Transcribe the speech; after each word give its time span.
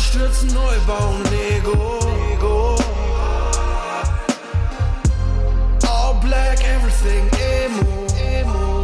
Einstürzen, 0.00 0.48
neu 0.54 0.78
bauen, 0.86 1.22
Lego. 1.30 1.98
Lego. 2.30 2.74
All 5.86 6.14
black, 6.22 6.58
everything 6.64 7.28
emo. 7.38 8.06
emo. 8.18 8.82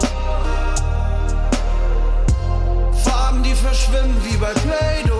Farben, 3.02 3.42
die 3.42 3.54
verschwimmen 3.54 4.22
wie 4.24 4.36
bei 4.36 4.52
Play-Doh. 4.52 5.15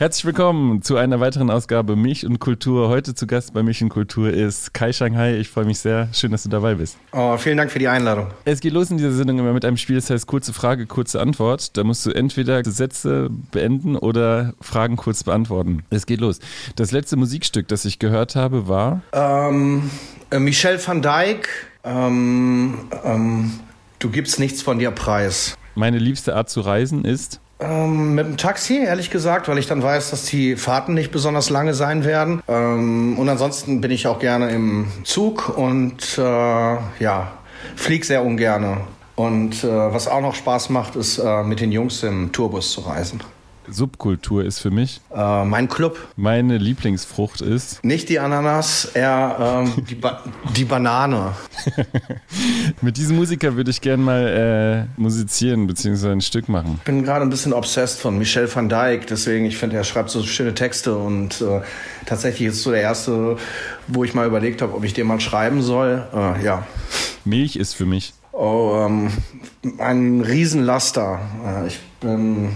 Herzlich 0.00 0.24
willkommen 0.24 0.80
zu 0.80 0.96
einer 0.96 1.20
weiteren 1.20 1.50
Ausgabe 1.50 1.94
Milch 1.94 2.24
und 2.24 2.38
Kultur. 2.38 2.88
Heute 2.88 3.14
zu 3.14 3.26
Gast 3.26 3.52
bei 3.52 3.62
Milch 3.62 3.82
und 3.82 3.90
Kultur 3.90 4.30
ist 4.30 4.72
Kai 4.72 4.94
Shanghai. 4.94 5.36
Ich 5.36 5.50
freue 5.50 5.66
mich 5.66 5.78
sehr. 5.78 6.08
Schön, 6.14 6.30
dass 6.32 6.42
du 6.42 6.48
dabei 6.48 6.76
bist. 6.76 6.96
Oh, 7.12 7.36
vielen 7.36 7.58
Dank 7.58 7.70
für 7.70 7.78
die 7.78 7.88
Einladung. 7.88 8.28
Es 8.46 8.60
geht 8.60 8.72
los 8.72 8.90
in 8.90 8.96
dieser 8.96 9.12
Sendung 9.12 9.38
immer 9.38 9.52
mit 9.52 9.62
einem 9.62 9.76
Spiel, 9.76 9.96
das 9.96 10.08
heißt 10.08 10.26
kurze 10.26 10.54
Frage, 10.54 10.86
kurze 10.86 11.20
Antwort. 11.20 11.76
Da 11.76 11.84
musst 11.84 12.06
du 12.06 12.12
entweder 12.12 12.64
Sätze 12.64 13.28
beenden 13.50 13.94
oder 13.94 14.54
Fragen 14.62 14.96
kurz 14.96 15.22
beantworten. 15.22 15.82
Es 15.90 16.06
geht 16.06 16.22
los. 16.22 16.38
Das 16.76 16.92
letzte 16.92 17.16
Musikstück, 17.16 17.68
das 17.68 17.84
ich 17.84 17.98
gehört 17.98 18.36
habe, 18.36 18.68
war 18.68 19.02
Ähm, 19.12 19.90
äh, 20.30 20.38
Michel 20.38 20.80
van 20.82 21.02
Dijk, 21.02 21.46
ähm, 21.84 22.88
ähm, 23.04 23.50
du 23.98 24.08
gibst 24.08 24.40
nichts 24.40 24.62
von 24.62 24.78
dir 24.78 24.92
preis. 24.92 25.58
Meine 25.74 25.98
liebste 25.98 26.36
Art 26.36 26.48
zu 26.48 26.62
reisen 26.62 27.04
ist. 27.04 27.38
Ähm, 27.60 28.14
mit 28.14 28.26
dem 28.26 28.36
Taxi, 28.38 28.78
ehrlich 28.78 29.10
gesagt, 29.10 29.48
weil 29.48 29.58
ich 29.58 29.66
dann 29.66 29.82
weiß, 29.82 30.10
dass 30.10 30.24
die 30.24 30.56
Fahrten 30.56 30.94
nicht 30.94 31.12
besonders 31.12 31.50
lange 31.50 31.74
sein 31.74 32.04
werden. 32.04 32.42
Ähm, 32.48 33.18
und 33.18 33.28
ansonsten 33.28 33.80
bin 33.80 33.90
ich 33.90 34.06
auch 34.06 34.18
gerne 34.18 34.50
im 34.50 34.86
Zug 35.04 35.56
und 35.56 36.16
äh, 36.16 36.22
ja, 36.22 37.32
flieg 37.76 38.04
sehr 38.04 38.24
ungerne. 38.24 38.78
Und 39.14 39.62
äh, 39.62 39.68
was 39.68 40.08
auch 40.08 40.22
noch 40.22 40.34
Spaß 40.34 40.70
macht, 40.70 40.96
ist 40.96 41.18
äh, 41.18 41.42
mit 41.42 41.60
den 41.60 41.72
Jungs 41.72 42.02
im 42.02 42.32
Tourbus 42.32 42.72
zu 42.72 42.80
reisen. 42.80 43.20
Subkultur 43.68 44.44
ist 44.44 44.58
für 44.60 44.70
mich. 44.70 45.00
Äh, 45.14 45.44
mein 45.44 45.68
Club, 45.68 45.98
Meine 46.16 46.58
Lieblingsfrucht 46.58 47.40
ist. 47.40 47.84
nicht 47.84 48.08
die 48.08 48.18
Ananas, 48.18 48.84
eher 48.94 49.64
ähm, 49.76 49.84
die, 49.88 49.94
ba 49.94 50.22
die 50.56 50.64
Banane. 50.64 51.34
Mit 52.80 52.96
diesem 52.96 53.16
Musiker 53.16 53.56
würde 53.56 53.70
ich 53.70 53.80
gern 53.80 54.02
mal 54.02 54.88
äh, 54.96 55.00
musizieren 55.00 55.66
bzw. 55.66 56.10
ein 56.10 56.20
Stück 56.20 56.48
machen. 56.48 56.76
Ich 56.78 56.84
bin 56.84 57.02
gerade 57.04 57.22
ein 57.22 57.30
bisschen 57.30 57.52
obsessed 57.52 58.00
von 58.00 58.18
Michel 58.18 58.52
van 58.52 58.68
Dijk, 58.68 59.06
deswegen, 59.06 59.44
ich 59.44 59.56
finde, 59.56 59.76
er 59.76 59.84
schreibt 59.84 60.10
so 60.10 60.22
schöne 60.22 60.54
Texte 60.54 60.96
und 60.96 61.40
äh, 61.40 61.60
tatsächlich 62.06 62.48
ist 62.48 62.56
es 62.56 62.62
so 62.62 62.70
der 62.70 62.82
erste, 62.82 63.36
wo 63.86 64.04
ich 64.04 64.14
mal 64.14 64.26
überlegt 64.26 64.62
habe, 64.62 64.74
ob 64.74 64.84
ich 64.84 64.94
den 64.94 65.06
mal 65.06 65.20
schreiben 65.20 65.62
soll. 65.62 66.04
Äh, 66.14 66.44
ja. 66.44 66.66
Milch 67.24 67.56
ist 67.56 67.74
für 67.74 67.86
mich. 67.86 68.14
Oh, 68.32 68.86
ähm, 68.86 69.10
ein 69.78 70.22
Riesenlaster. 70.22 71.20
Äh, 71.44 71.66
ich 71.66 71.78
bin, 72.00 72.50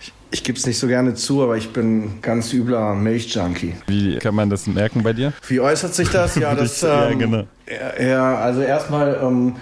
ich, 0.00 0.12
ich 0.30 0.42
gebe 0.42 0.58
es 0.58 0.66
nicht 0.66 0.78
so 0.78 0.86
gerne 0.86 1.14
zu, 1.14 1.42
aber 1.42 1.56
ich 1.56 1.72
bin 1.72 2.20
ganz 2.22 2.52
übler 2.52 2.94
Milchjunkie. 2.94 3.74
Wie 3.86 4.18
kann 4.18 4.34
man 4.34 4.50
das 4.50 4.66
merken 4.66 5.02
bei 5.02 5.12
dir? 5.12 5.32
Wie 5.48 5.60
äußert 5.60 5.94
sich 5.94 6.08
das? 6.10 6.34
Ja, 6.36 6.54
das, 6.56 6.80
Ja, 6.80 7.08
ähm, 7.08 7.18
genau. 7.18 7.44
Ja, 8.00 8.36
also 8.36 8.62
erstmal 8.62 9.18
ähm, 9.22 9.56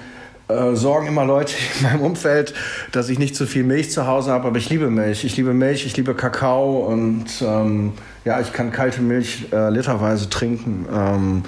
äh, 0.48 0.74
sorgen 0.74 1.06
immer 1.06 1.24
Leute 1.24 1.54
in 1.78 1.82
meinem 1.84 2.00
Umfeld, 2.00 2.54
dass 2.92 3.08
ich 3.08 3.18
nicht 3.18 3.36
zu 3.36 3.46
viel 3.46 3.64
Milch 3.64 3.90
zu 3.90 4.06
Hause 4.06 4.32
habe, 4.32 4.48
aber 4.48 4.58
ich 4.58 4.70
liebe 4.70 4.90
Milch. 4.90 5.24
Ich 5.24 5.36
liebe 5.36 5.54
Milch, 5.54 5.86
ich 5.86 5.96
liebe 5.96 6.14
Kakao 6.14 6.86
und 6.86 7.26
ähm, 7.42 7.92
ja, 8.24 8.40
ich 8.40 8.52
kann 8.52 8.72
kalte 8.72 9.02
Milch 9.02 9.46
äh, 9.52 9.70
literweise 9.70 10.30
trinken. 10.30 10.86
Ähm, 10.92 11.42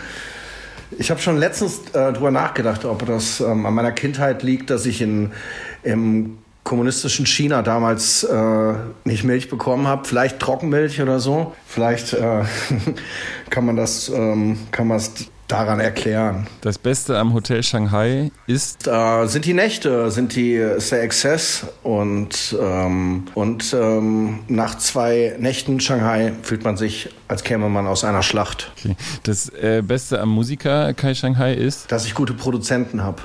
ich 0.98 1.11
habe 1.11 1.20
schon 1.20 1.37
letztens 1.37 1.81
äh, 1.94 2.12
drüber 2.12 2.31
nachgedacht, 2.31 2.84
ob 2.84 3.05
das 3.06 3.41
ähm, 3.41 3.67
an 3.67 3.75
meiner 3.75 3.92
Kindheit 3.92 4.42
liegt, 4.42 4.70
dass 4.70 4.87
ich 4.87 5.03
in, 5.03 5.33
im 5.83 6.39
kommunistischen 6.67 7.27
China 7.27 7.62
damals 7.62 8.25
äh, 8.25 8.75
nicht 9.04 9.22
Milch 9.22 9.49
bekommen 9.49 9.87
habe. 9.87 10.06
Vielleicht 10.06 10.41
Trockenmilch 10.41 11.00
oder 11.00 11.21
so. 11.21 11.54
Vielleicht 11.65 12.12
äh, 12.12 12.43
kann 13.50 13.65
man 13.65 13.77
das 13.77 14.09
ähm, 14.09 14.59
kann 14.72 14.88
man 14.88 14.97
es 14.97 15.12
daran 15.47 15.78
erklären. 15.78 16.49
Das 16.62 16.76
Beste 16.76 17.19
am 17.19 17.32
Hotel 17.32 17.62
Shanghai 17.62 18.32
ist. 18.49 18.88
Äh, 18.88 19.26
sind 19.26 19.44
die 19.44 19.55
Nächte, 19.55 20.10
sind 20.10 20.34
die 20.34 20.55
ist 20.55 20.91
der 20.91 21.05
Exzess 21.05 21.66
und 21.84 22.56
ähm, 22.60 23.26
und 23.34 23.72
ähm, 23.72 24.41
nach 24.49 24.76
zwei 24.76 25.37
Nächten 25.38 25.78
Shanghai 25.78 26.32
fühlt 26.43 26.65
man 26.65 26.76
sich, 26.76 27.10
als 27.28 27.44
käme 27.44 27.69
man 27.69 27.87
aus 27.87 28.03
einer 28.03 28.25
Schlacht. 28.25 28.72
Okay. 28.81 28.97
Das 29.22 29.50
äh, 29.50 29.84
Beste 29.87 30.21
am 30.21 30.31
Musiker 30.31 30.93
Kai 30.94 31.15
Shanghai 31.15 31.55
ist. 31.55 31.93
Dass 31.93 32.06
ich 32.06 32.15
gute 32.15 32.34
Produzenten 32.34 33.05
habe. 33.05 33.22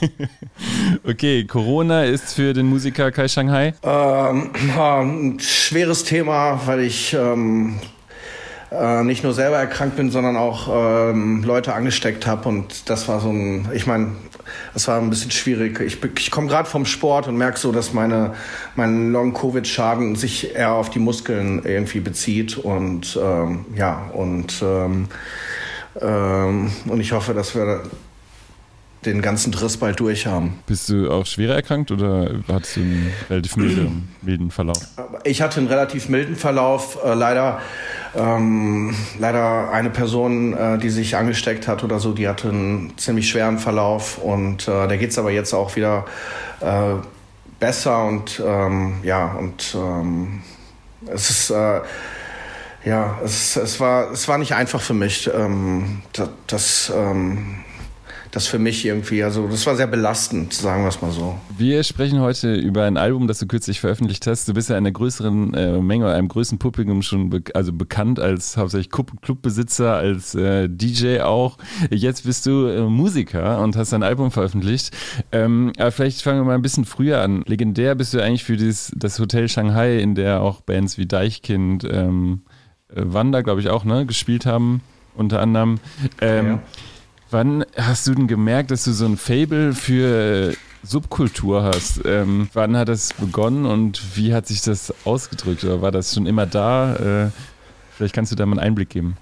Okay, 1.04 1.44
Corona 1.44 2.04
ist 2.04 2.34
für 2.34 2.52
den 2.52 2.66
Musiker 2.66 3.10
Kai 3.12 3.28
Shanghai. 3.28 3.74
Ähm, 3.82 4.50
ein 4.78 5.38
schweres 5.40 6.04
Thema, 6.04 6.60
weil 6.66 6.80
ich 6.80 7.14
ähm, 7.14 7.78
äh, 8.70 9.04
nicht 9.04 9.22
nur 9.22 9.32
selber 9.32 9.56
erkrankt 9.56 9.96
bin, 9.96 10.10
sondern 10.10 10.36
auch 10.36 10.68
ähm, 10.70 11.44
Leute 11.44 11.74
angesteckt 11.74 12.26
habe. 12.26 12.48
Und 12.48 12.88
das 12.90 13.08
war 13.08 13.20
so 13.20 13.30
ein, 13.30 13.68
ich 13.72 13.86
meine, 13.86 14.12
das 14.74 14.88
war 14.88 15.00
ein 15.00 15.10
bisschen 15.10 15.30
schwierig. 15.30 15.80
Ich, 15.80 16.02
ich 16.02 16.30
komme 16.30 16.48
gerade 16.48 16.68
vom 16.68 16.86
Sport 16.86 17.28
und 17.28 17.36
merke 17.36 17.58
so, 17.58 17.72
dass 17.72 17.92
meine, 17.92 18.34
mein 18.74 19.12
Long-Covid-Schaden 19.12 20.16
sich 20.16 20.54
eher 20.54 20.72
auf 20.72 20.90
die 20.90 20.98
Muskeln 20.98 21.62
irgendwie 21.64 22.00
bezieht. 22.00 22.58
Und 22.58 23.18
ähm, 23.22 23.66
ja, 23.76 24.10
und, 24.12 24.62
ähm, 24.62 25.08
ähm, 26.00 26.72
und 26.86 27.00
ich 27.00 27.12
hoffe, 27.12 27.34
dass 27.34 27.54
wir 27.54 27.82
den 29.06 29.22
ganzen 29.22 29.52
Driss 29.52 29.76
bald 29.76 30.00
durch 30.00 30.26
haben. 30.26 30.58
Bist 30.66 30.88
du 30.88 31.10
auch 31.10 31.24
schwerer 31.24 31.54
erkrankt 31.54 31.90
oder 31.90 32.30
hattest 32.48 32.76
du 32.76 32.80
einen 32.80 33.12
relativ 33.30 33.56
milden, 33.56 34.08
milden 34.22 34.50
Verlauf? 34.50 34.78
Ich 35.24 35.40
hatte 35.40 35.60
einen 35.60 35.68
relativ 35.68 36.08
milden 36.08 36.36
Verlauf. 36.36 36.98
Äh, 37.04 37.14
leider, 37.14 37.60
ähm, 38.14 38.94
leider 39.18 39.70
eine 39.70 39.90
Person, 39.90 40.52
äh, 40.54 40.78
die 40.78 40.90
sich 40.90 41.16
angesteckt 41.16 41.68
hat 41.68 41.84
oder 41.84 42.00
so, 42.00 42.12
die 42.12 42.28
hatte 42.28 42.48
einen 42.48 42.92
ziemlich 42.98 43.28
schweren 43.28 43.58
Verlauf 43.58 44.18
und 44.18 44.68
äh, 44.68 44.88
der 44.88 44.98
geht's 44.98 45.18
aber 45.18 45.30
jetzt 45.30 45.54
auch 45.54 45.76
wieder 45.76 46.04
äh, 46.60 46.94
besser 47.58 48.04
und 48.04 48.42
ähm, 48.44 48.94
ja 49.02 49.32
und 49.32 49.74
ähm, 49.74 50.42
es 51.06 51.30
ist 51.30 51.50
äh, 51.50 51.80
ja 52.84 53.18
es, 53.24 53.56
es 53.56 53.80
war 53.80 54.10
es 54.10 54.28
war 54.28 54.38
nicht 54.38 54.54
einfach 54.54 54.80
für 54.80 54.94
mich 54.94 55.30
ähm, 55.32 56.02
das, 56.12 56.28
das 56.46 56.92
ähm, 56.94 57.64
das 58.36 58.46
für 58.46 58.58
mich 58.58 58.84
irgendwie, 58.84 59.24
also 59.24 59.48
das 59.48 59.66
war 59.66 59.76
sehr 59.76 59.86
belastend, 59.86 60.52
sagen 60.52 60.82
wir 60.82 60.88
es 60.90 61.00
mal 61.00 61.10
so. 61.10 61.38
Wir 61.56 61.82
sprechen 61.84 62.20
heute 62.20 62.54
über 62.54 62.84
ein 62.84 62.98
Album, 62.98 63.28
das 63.28 63.38
du 63.38 63.46
kürzlich 63.46 63.80
veröffentlicht 63.80 64.26
hast. 64.26 64.46
Du 64.46 64.52
bist 64.52 64.68
ja 64.68 64.76
einer 64.76 64.92
größeren 64.92 65.54
äh, 65.54 65.78
Menge, 65.80 66.12
einem 66.12 66.28
größeren 66.28 66.58
Publikum 66.58 67.00
schon 67.00 67.30
be 67.30 67.42
also 67.54 67.72
bekannt 67.72 68.20
als 68.20 68.58
hauptsächlich 68.58 68.90
Club- 68.90 69.22
Clubbesitzer, 69.22 69.94
als 69.94 70.34
äh, 70.34 70.68
DJ 70.68 71.20
auch. 71.20 71.56
Jetzt 71.90 72.24
bist 72.26 72.44
du 72.44 72.66
äh, 72.66 72.82
Musiker 72.82 73.62
und 73.62 73.74
hast 73.74 73.94
ein 73.94 74.02
Album 74.02 74.30
veröffentlicht. 74.30 74.94
Ähm, 75.32 75.72
aber 75.78 75.90
vielleicht 75.90 76.20
fangen 76.20 76.40
wir 76.40 76.44
mal 76.44 76.56
ein 76.56 76.62
bisschen 76.62 76.84
früher 76.84 77.22
an. 77.22 77.42
Legendär 77.46 77.94
bist 77.94 78.12
du 78.12 78.22
eigentlich 78.22 78.44
für 78.44 78.58
dieses, 78.58 78.92
das 78.94 79.18
Hotel 79.18 79.48
Shanghai, 79.48 79.96
in 79.98 80.14
der 80.14 80.42
auch 80.42 80.60
Bands 80.60 80.98
wie 80.98 81.06
Deichkind, 81.06 81.84
ähm, 81.90 82.42
äh, 82.94 83.00
Wanda, 83.02 83.40
glaube 83.40 83.62
ich, 83.62 83.70
auch, 83.70 83.84
ne, 83.86 84.04
gespielt 84.04 84.44
haben, 84.44 84.82
unter 85.14 85.40
anderem. 85.40 85.80
Ähm, 86.20 86.46
Ja. 86.46 86.62
Wann 87.30 87.64
hast 87.76 88.06
du 88.06 88.14
denn 88.14 88.28
gemerkt, 88.28 88.70
dass 88.70 88.84
du 88.84 88.92
so 88.92 89.04
ein 89.04 89.16
Fable 89.16 89.72
für 89.72 90.50
äh, 90.50 90.56
Subkultur 90.84 91.64
hast? 91.64 92.00
Ähm, 92.04 92.48
wann 92.52 92.76
hat 92.76 92.88
das 92.88 93.12
begonnen 93.14 93.66
und 93.66 94.16
wie 94.16 94.32
hat 94.32 94.46
sich 94.46 94.62
das 94.62 94.94
ausgedrückt? 95.04 95.64
Oder 95.64 95.82
war 95.82 95.90
das 95.90 96.14
schon 96.14 96.26
immer 96.26 96.46
da? 96.46 96.94
Äh, 96.94 97.30
vielleicht 97.96 98.14
kannst 98.14 98.30
du 98.30 98.36
da 98.36 98.46
mal 98.46 98.52
einen 98.52 98.68
Einblick 98.68 98.90
geben. 98.90 99.16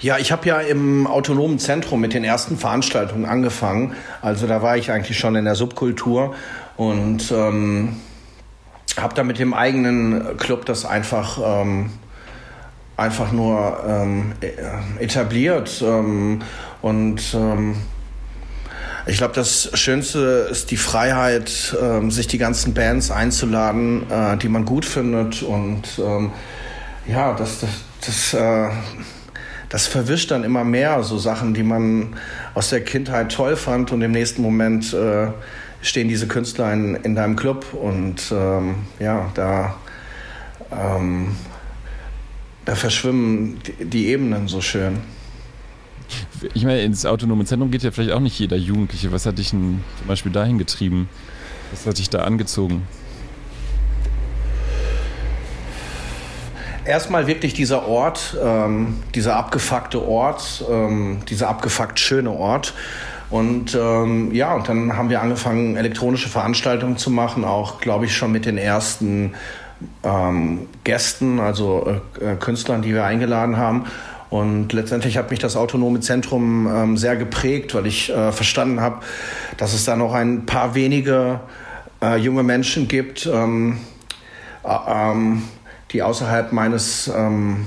Ja, 0.00 0.16
ich 0.16 0.32
habe 0.32 0.48
ja 0.48 0.60
im 0.60 1.06
autonomen 1.06 1.58
Zentrum 1.58 2.00
mit 2.00 2.14
den 2.14 2.24
ersten 2.24 2.56
Veranstaltungen 2.56 3.26
angefangen. 3.26 3.92
Also 4.22 4.46
da 4.46 4.62
war 4.62 4.78
ich 4.78 4.90
eigentlich 4.90 5.18
schon 5.18 5.36
in 5.36 5.44
der 5.44 5.56
Subkultur 5.56 6.34
und 6.76 7.30
ähm, 7.32 7.96
habe 8.98 9.14
da 9.14 9.24
mit 9.24 9.38
dem 9.38 9.52
eigenen 9.52 10.38
Club 10.38 10.64
das 10.64 10.86
einfach 10.86 11.38
ähm, 11.44 11.90
einfach 12.96 13.32
nur 13.32 13.82
ähm, 13.86 14.32
e- 14.40 15.02
etabliert 15.02 15.82
ähm, 15.84 16.40
und 16.84 17.32
ähm, 17.32 17.76
ich 19.06 19.16
glaube, 19.16 19.32
das 19.32 19.70
Schönste 19.72 20.48
ist 20.50 20.70
die 20.70 20.76
Freiheit, 20.76 21.74
ähm, 21.80 22.10
sich 22.10 22.26
die 22.26 22.36
ganzen 22.36 22.74
Bands 22.74 23.10
einzuladen, 23.10 24.02
äh, 24.10 24.36
die 24.36 24.50
man 24.50 24.66
gut 24.66 24.84
findet. 24.84 25.42
Und 25.42 25.84
ähm, 25.98 26.32
ja, 27.06 27.32
das, 27.32 27.60
das, 27.60 27.70
das, 28.04 28.34
äh, 28.34 28.68
das 29.70 29.86
verwischt 29.86 30.30
dann 30.30 30.44
immer 30.44 30.62
mehr 30.62 31.02
so 31.02 31.16
Sachen, 31.16 31.54
die 31.54 31.62
man 31.62 32.18
aus 32.52 32.68
der 32.68 32.84
Kindheit 32.84 33.32
toll 33.32 33.56
fand. 33.56 33.90
Und 33.90 34.02
im 34.02 34.12
nächsten 34.12 34.42
Moment 34.42 34.92
äh, 34.92 35.28
stehen 35.80 36.08
diese 36.08 36.26
Künstler 36.26 36.70
in, 36.70 36.96
in 36.96 37.14
deinem 37.14 37.36
Club. 37.36 37.72
Und 37.72 38.30
ähm, 38.30 38.74
ja, 38.98 39.30
da, 39.32 39.76
ähm, 40.70 41.34
da 42.66 42.74
verschwimmen 42.74 43.58
die, 43.66 43.86
die 43.86 44.08
Ebenen 44.08 44.48
so 44.48 44.60
schön. 44.60 45.13
Ich 46.52 46.64
meine, 46.64 46.82
ins 46.82 47.06
autonome 47.06 47.44
Zentrum 47.44 47.70
geht 47.70 47.82
ja 47.82 47.90
vielleicht 47.90 48.12
auch 48.12 48.20
nicht 48.20 48.38
jeder 48.38 48.56
Jugendliche. 48.56 49.12
Was 49.12 49.26
hat 49.26 49.38
dich 49.38 49.50
denn 49.50 49.82
zum 49.98 50.06
Beispiel 50.06 50.32
dahin 50.32 50.58
getrieben? 50.58 51.08
Was 51.70 51.86
hat 51.86 51.98
dich 51.98 52.10
da 52.10 52.20
angezogen? 52.20 52.86
Erstmal 56.84 57.26
wirklich 57.26 57.54
dieser 57.54 57.88
Ort, 57.88 58.36
ähm, 58.42 58.98
dieser 59.14 59.36
abgefuckte 59.36 60.06
Ort, 60.06 60.64
ähm, 60.70 61.20
dieser 61.28 61.48
abgefuckt 61.48 61.98
schöne 61.98 62.30
Ort. 62.30 62.74
Und 63.30 63.74
ähm, 63.74 64.34
ja, 64.34 64.54
und 64.54 64.68
dann 64.68 64.96
haben 64.96 65.08
wir 65.08 65.22
angefangen, 65.22 65.76
elektronische 65.76 66.28
Veranstaltungen 66.28 66.98
zu 66.98 67.10
machen, 67.10 67.44
auch, 67.44 67.80
glaube 67.80 68.04
ich, 68.04 68.14
schon 68.14 68.32
mit 68.32 68.44
den 68.44 68.58
ersten 68.58 69.34
ähm, 70.02 70.68
Gästen, 70.84 71.40
also 71.40 72.00
äh, 72.20 72.36
Künstlern, 72.36 72.82
die 72.82 72.92
wir 72.92 73.04
eingeladen 73.04 73.56
haben. 73.56 73.86
Und 74.34 74.72
letztendlich 74.72 75.16
hat 75.16 75.30
mich 75.30 75.38
das 75.38 75.54
autonome 75.54 76.00
Zentrum 76.00 76.66
ähm, 76.66 76.96
sehr 76.96 77.14
geprägt, 77.14 77.72
weil 77.72 77.86
ich 77.86 78.10
äh, 78.10 78.32
verstanden 78.32 78.80
habe, 78.80 78.98
dass 79.58 79.74
es 79.74 79.84
da 79.84 79.94
noch 79.94 80.12
ein 80.12 80.44
paar 80.44 80.74
wenige 80.74 81.38
äh, 82.02 82.16
junge 82.16 82.42
Menschen 82.42 82.88
gibt, 82.88 83.26
ähm, 83.32 83.78
äh, 84.64 84.76
ähm, 84.88 85.44
die 85.92 86.02
außerhalb 86.02 86.50
meines, 86.50 87.08
ähm, 87.16 87.66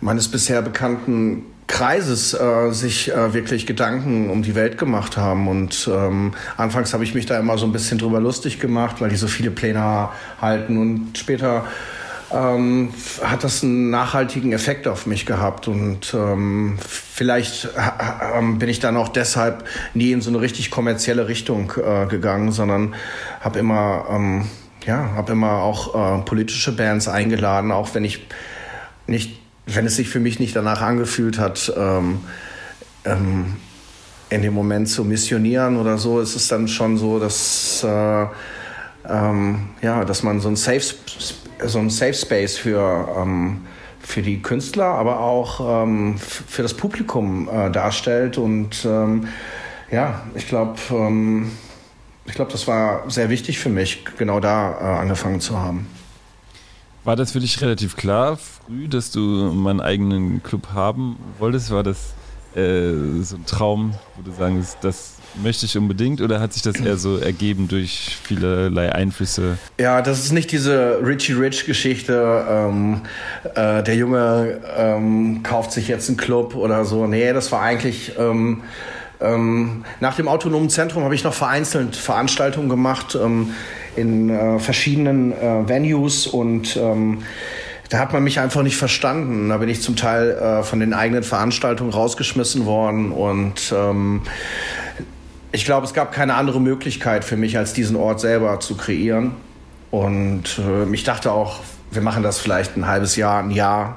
meines 0.00 0.28
bisher 0.28 0.60
bekannten 0.60 1.44
Kreises 1.68 2.34
äh, 2.34 2.72
sich 2.72 3.12
äh, 3.12 3.32
wirklich 3.32 3.64
Gedanken 3.64 4.28
um 4.28 4.42
die 4.42 4.56
Welt 4.56 4.78
gemacht 4.78 5.16
haben. 5.16 5.46
Und 5.46 5.88
ähm, 5.88 6.32
anfangs 6.56 6.94
habe 6.94 7.04
ich 7.04 7.14
mich 7.14 7.26
da 7.26 7.38
immer 7.38 7.58
so 7.58 7.64
ein 7.64 7.70
bisschen 7.70 7.98
drüber 7.98 8.18
lustig 8.18 8.58
gemacht, 8.58 9.00
weil 9.00 9.10
die 9.10 9.16
so 9.16 9.28
viele 9.28 9.52
Pläne 9.52 10.08
halten. 10.40 10.78
Und 10.78 11.16
später 11.16 11.64
ähm, 12.32 12.92
hat 13.22 13.44
das 13.44 13.62
einen 13.62 13.90
nachhaltigen 13.90 14.52
Effekt 14.52 14.88
auf 14.88 15.06
mich 15.06 15.26
gehabt. 15.26 15.68
Und 15.68 16.14
ähm, 16.14 16.78
vielleicht 16.80 17.68
ähm, 18.34 18.58
bin 18.58 18.68
ich 18.68 18.80
dann 18.80 18.96
auch 18.96 19.08
deshalb 19.08 19.64
nie 19.94 20.12
in 20.12 20.20
so 20.20 20.30
eine 20.30 20.40
richtig 20.40 20.70
kommerzielle 20.70 21.28
Richtung 21.28 21.72
äh, 21.76 22.06
gegangen, 22.06 22.52
sondern 22.52 22.94
habe 23.40 23.58
immer, 23.58 24.06
ähm, 24.10 24.46
ja, 24.86 25.12
habe 25.14 25.32
immer 25.32 25.62
auch 25.62 26.20
äh, 26.20 26.22
politische 26.22 26.72
Bands 26.72 27.08
eingeladen, 27.08 27.72
auch 27.72 27.94
wenn 27.94 28.04
ich 28.04 28.26
nicht 29.06 29.38
wenn 29.66 29.84
es 29.84 29.96
sich 29.96 30.08
für 30.08 30.20
mich 30.20 30.38
nicht 30.38 30.54
danach 30.54 30.80
angefühlt 30.80 31.38
hat, 31.38 31.72
ähm, 31.76 32.20
ähm, 33.04 33.56
in 34.30 34.42
dem 34.42 34.54
Moment 34.54 34.88
zu 34.88 35.04
missionieren 35.04 35.76
oder 35.76 35.98
so, 35.98 36.20
ist 36.20 36.34
es 36.34 36.48
dann 36.48 36.68
schon 36.68 36.96
so, 36.96 37.18
dass, 37.18 37.84
äh, 37.84 38.26
ähm, 39.08 39.68
ja, 39.82 40.04
dass 40.04 40.22
man 40.22 40.40
so 40.40 40.48
ein 40.48 40.56
Safe, 40.56 40.82
so 41.64 41.78
ein 41.78 41.90
Safe 41.90 42.14
Space 42.14 42.56
für, 42.56 43.08
ähm, 43.16 43.66
für 44.00 44.22
die 44.22 44.42
Künstler, 44.42 44.86
aber 44.86 45.20
auch 45.20 45.84
ähm, 45.84 46.18
für 46.18 46.62
das 46.62 46.74
Publikum 46.74 47.48
äh, 47.48 47.70
darstellt. 47.70 48.38
Und 48.38 48.84
ähm, 48.84 49.28
ja, 49.90 50.22
ich 50.34 50.48
glaube, 50.48 50.78
ich 52.26 52.34
glaube, 52.34 52.50
das 52.50 52.66
war 52.66 53.08
sehr 53.08 53.30
wichtig 53.30 53.58
für 53.58 53.68
mich, 53.68 54.04
genau 54.18 54.40
da 54.40 54.72
äh, 54.72 55.00
angefangen 55.00 55.40
zu 55.40 55.58
haben. 55.58 55.86
War 57.04 57.14
das 57.14 57.30
für 57.30 57.40
dich 57.40 57.60
relativ 57.60 57.96
klar 57.96 58.36
früh, 58.36 58.88
dass 58.88 59.12
du 59.12 59.20
meinen 59.20 59.80
eigenen 59.80 60.42
Club 60.42 60.70
haben 60.74 61.16
wolltest? 61.38 61.70
War 61.70 61.84
das 61.84 62.14
äh, 62.56 63.22
so 63.22 63.36
ein 63.36 63.46
Traum, 63.46 63.94
wo 64.16 64.22
du 64.22 64.32
sagst, 64.32 64.78
das 64.80 65.15
möchte 65.34 65.66
ich 65.66 65.76
unbedingt 65.76 66.20
oder 66.20 66.40
hat 66.40 66.52
sich 66.52 66.62
das 66.62 66.76
eher 66.80 66.96
so 66.96 67.18
ergeben 67.18 67.68
durch 67.68 68.16
vielerlei 68.22 68.92
Einflüsse? 68.92 69.58
Ja, 69.78 70.02
das 70.02 70.24
ist 70.24 70.32
nicht 70.32 70.52
diese 70.52 71.00
Richie 71.04 71.34
Rich 71.34 71.66
Geschichte, 71.66 72.44
ähm, 72.48 73.02
äh, 73.54 73.82
der 73.82 73.96
Junge 73.96 74.60
ähm, 74.76 75.42
kauft 75.42 75.72
sich 75.72 75.88
jetzt 75.88 76.08
einen 76.08 76.16
Club 76.16 76.54
oder 76.54 76.84
so. 76.84 77.06
Nee, 77.06 77.32
das 77.32 77.52
war 77.52 77.62
eigentlich... 77.62 78.12
Ähm, 78.18 78.62
ähm 79.20 79.84
nach 80.00 80.16
dem 80.16 80.28
autonomen 80.28 80.68
Zentrum 80.68 81.04
habe 81.04 81.14
ich 81.14 81.24
noch 81.24 81.34
vereinzelt 81.34 81.96
Veranstaltungen 81.96 82.68
gemacht. 82.68 83.16
Ähm, 83.20 83.54
in 83.96 84.30
äh, 84.30 84.58
verschiedenen 84.58 85.32
äh, 85.32 85.68
Venues 85.68 86.26
und 86.26 86.76
ähm, 86.76 87.22
da 87.88 87.98
hat 87.98 88.12
man 88.12 88.24
mich 88.24 88.40
einfach 88.40 88.62
nicht 88.62 88.76
verstanden. 88.76 89.48
Da 89.48 89.58
bin 89.58 89.68
ich 89.68 89.80
zum 89.80 89.96
Teil 89.96 90.30
äh, 90.30 90.62
von 90.62 90.80
den 90.80 90.92
eigenen 90.92 91.22
Veranstaltungen 91.22 91.92
rausgeschmissen 91.92 92.66
worden 92.66 93.12
und 93.12 93.72
ähm, 93.74 94.22
ich 95.56 95.64
glaube, 95.64 95.86
es 95.86 95.94
gab 95.94 96.12
keine 96.12 96.34
andere 96.34 96.60
Möglichkeit 96.60 97.24
für 97.24 97.38
mich, 97.38 97.56
als 97.56 97.72
diesen 97.72 97.96
Ort 97.96 98.20
selber 98.20 98.60
zu 98.60 98.76
kreieren. 98.76 99.32
Und 99.90 100.58
äh, 100.58 100.84
ich 100.92 101.02
dachte 101.02 101.32
auch, 101.32 101.60
wir 101.90 102.02
machen 102.02 102.22
das 102.22 102.38
vielleicht 102.38 102.76
ein 102.76 102.86
halbes 102.86 103.16
Jahr, 103.16 103.42
ein 103.42 103.50
Jahr. 103.50 103.96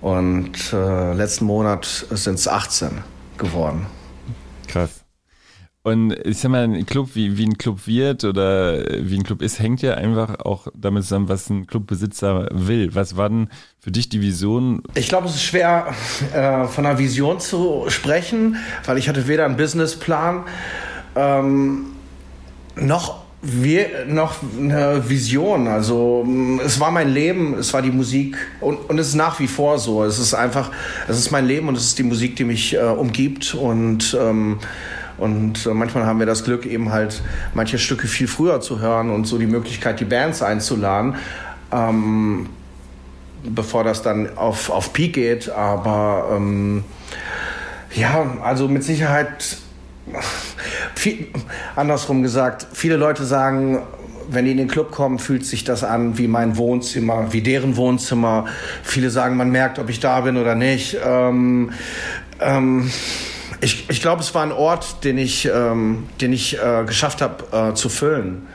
Und 0.00 0.72
äh, 0.72 1.12
letzten 1.12 1.44
Monat 1.44 1.84
sind 2.10 2.36
es 2.36 2.48
18 2.48 3.02
geworden. 3.36 3.84
Krass. 4.66 4.97
Und 5.88 6.12
ich 6.24 6.38
sag 6.38 6.50
mal, 6.50 6.64
ein 6.64 6.86
Club, 6.86 7.10
wie, 7.14 7.36
wie 7.36 7.44
ein 7.44 7.58
Club 7.58 7.86
wird 7.86 8.24
oder 8.24 8.84
wie 9.00 9.16
ein 9.16 9.22
Club 9.22 9.42
ist, 9.42 9.58
hängt 9.58 9.82
ja 9.82 9.94
einfach 9.94 10.40
auch 10.40 10.68
damit 10.74 11.04
zusammen, 11.04 11.28
was 11.28 11.48
ein 11.50 11.66
Clubbesitzer 11.66 12.48
will. 12.52 12.94
Was 12.94 13.16
war 13.16 13.28
denn 13.28 13.48
für 13.80 13.90
dich 13.90 14.08
die 14.08 14.20
Vision? 14.20 14.82
Ich 14.94 15.08
glaube, 15.08 15.28
es 15.28 15.34
ist 15.34 15.42
schwer, 15.42 15.94
äh, 16.34 16.64
von 16.64 16.86
einer 16.86 16.98
Vision 16.98 17.40
zu 17.40 17.84
sprechen, 17.88 18.56
weil 18.84 18.98
ich 18.98 19.08
hatte 19.08 19.28
weder 19.28 19.44
einen 19.44 19.56
Businessplan 19.56 20.44
ähm, 21.16 21.86
noch 22.76 23.28
wir, 23.40 24.04
noch 24.06 24.36
eine 24.58 25.08
Vision. 25.08 25.68
Also 25.68 26.26
es 26.64 26.80
war 26.80 26.90
mein 26.90 27.08
Leben, 27.08 27.54
es 27.54 27.72
war 27.72 27.82
die 27.82 27.90
Musik 27.90 28.36
und, 28.60 28.76
und 28.90 28.98
es 28.98 29.08
ist 29.08 29.14
nach 29.14 29.38
wie 29.38 29.46
vor 29.46 29.78
so. 29.78 30.04
Es 30.04 30.18
ist 30.18 30.34
einfach, 30.34 30.70
es 31.06 31.18
ist 31.18 31.30
mein 31.30 31.46
Leben 31.46 31.68
und 31.68 31.76
es 31.76 31.84
ist 31.84 31.98
die 31.98 32.02
Musik, 32.02 32.36
die 32.36 32.44
mich 32.44 32.74
äh, 32.74 32.80
umgibt 32.80 33.54
und 33.54 34.16
ähm, 34.20 34.58
und 35.18 35.66
äh, 35.66 35.70
manchmal 35.70 36.06
haben 36.06 36.18
wir 36.18 36.26
das 36.26 36.44
Glück, 36.44 36.64
eben 36.64 36.92
halt 36.92 37.22
manche 37.54 37.78
Stücke 37.78 38.06
viel 38.06 38.28
früher 38.28 38.60
zu 38.60 38.80
hören 38.80 39.10
und 39.10 39.26
so 39.26 39.38
die 39.38 39.46
Möglichkeit, 39.46 40.00
die 40.00 40.04
Bands 40.04 40.42
einzuladen. 40.42 41.16
Ähm, 41.72 42.48
bevor 43.42 43.84
das 43.84 44.02
dann 44.02 44.36
auf, 44.36 44.70
auf 44.70 44.92
Peak 44.92 45.14
geht. 45.14 45.50
Aber 45.50 46.30
ähm, 46.34 46.84
ja, 47.94 48.38
also 48.42 48.68
mit 48.68 48.84
Sicherheit, 48.84 49.58
viel, 50.94 51.28
andersrum 51.76 52.22
gesagt, 52.22 52.66
viele 52.72 52.96
Leute 52.96 53.24
sagen, 53.24 53.82
wenn 54.30 54.44
die 54.44 54.50
in 54.50 54.58
den 54.58 54.68
Club 54.68 54.90
kommen, 54.90 55.18
fühlt 55.18 55.46
sich 55.46 55.64
das 55.64 55.84
an 55.84 56.18
wie 56.18 56.28
mein 56.28 56.58
Wohnzimmer, 56.58 57.32
wie 57.32 57.40
deren 57.40 57.76
Wohnzimmer. 57.76 58.46
Viele 58.82 59.08
sagen, 59.08 59.36
man 59.36 59.50
merkt, 59.50 59.78
ob 59.78 59.88
ich 59.88 60.00
da 60.00 60.20
bin 60.20 60.36
oder 60.36 60.54
nicht. 60.54 60.98
Ähm, 61.02 61.72
ähm, 62.40 62.90
ich, 63.60 63.88
ich 63.88 64.00
glaube, 64.00 64.22
es 64.22 64.34
war 64.34 64.42
ein 64.42 64.52
Ort, 64.52 65.04
den 65.04 65.18
ich, 65.18 65.46
ähm, 65.46 66.08
den 66.20 66.32
ich 66.32 66.58
äh, 66.58 66.84
geschafft 66.86 67.22
habe 67.22 67.70
äh, 67.70 67.74
zu 67.74 67.88
füllen. 67.88 68.46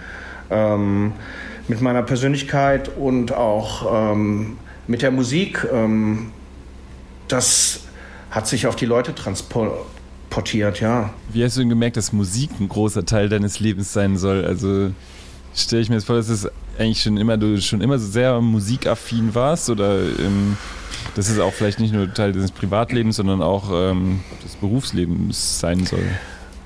Ähm, 0.49 1.13
mit 1.67 1.81
meiner 1.81 2.03
Persönlichkeit 2.03 2.89
und 2.97 3.31
auch 3.31 4.11
ähm, 4.11 4.57
mit 4.87 5.01
der 5.01 5.11
Musik. 5.11 5.65
Ähm, 5.71 6.31
das 7.27 7.81
hat 8.31 8.47
sich 8.47 8.67
auf 8.67 8.75
die 8.75 8.85
Leute 8.85 9.15
transportiert, 9.15 10.79
ja. 10.81 11.13
Wie 11.31 11.43
hast 11.43 11.55
du 11.55 11.61
denn 11.61 11.69
gemerkt, 11.69 11.97
dass 11.97 12.11
Musik 12.11 12.49
ein 12.59 12.67
großer 12.67 13.05
Teil 13.05 13.29
deines 13.29 13.59
Lebens 13.59 13.93
sein 13.93 14.17
soll? 14.17 14.45
Also 14.45 14.91
stelle 15.55 15.81
ich 15.81 15.89
mir 15.89 15.95
jetzt 15.95 16.05
vor, 16.05 16.15
dass 16.15 16.29
es 16.29 16.49
eigentlich 16.77 17.01
schon 17.01 17.17
immer, 17.17 17.37
du 17.37 17.61
schon 17.61 17.81
immer 17.81 17.99
so 17.99 18.07
sehr 18.07 18.41
musikaffin 18.41 19.33
warst 19.35 19.69
oder 19.69 19.99
ähm, 20.01 20.57
dass 21.15 21.29
es 21.29 21.39
auch 21.39 21.53
vielleicht 21.53 21.79
nicht 21.79 21.93
nur 21.93 22.13
Teil 22.13 22.31
deines 22.31 22.51
Privatlebens, 22.51 23.17
sondern 23.17 23.41
auch 23.41 23.69
ähm, 23.71 24.21
des 24.43 24.55
Berufslebens 24.55 25.59
sein 25.59 25.85
soll. 25.85 26.03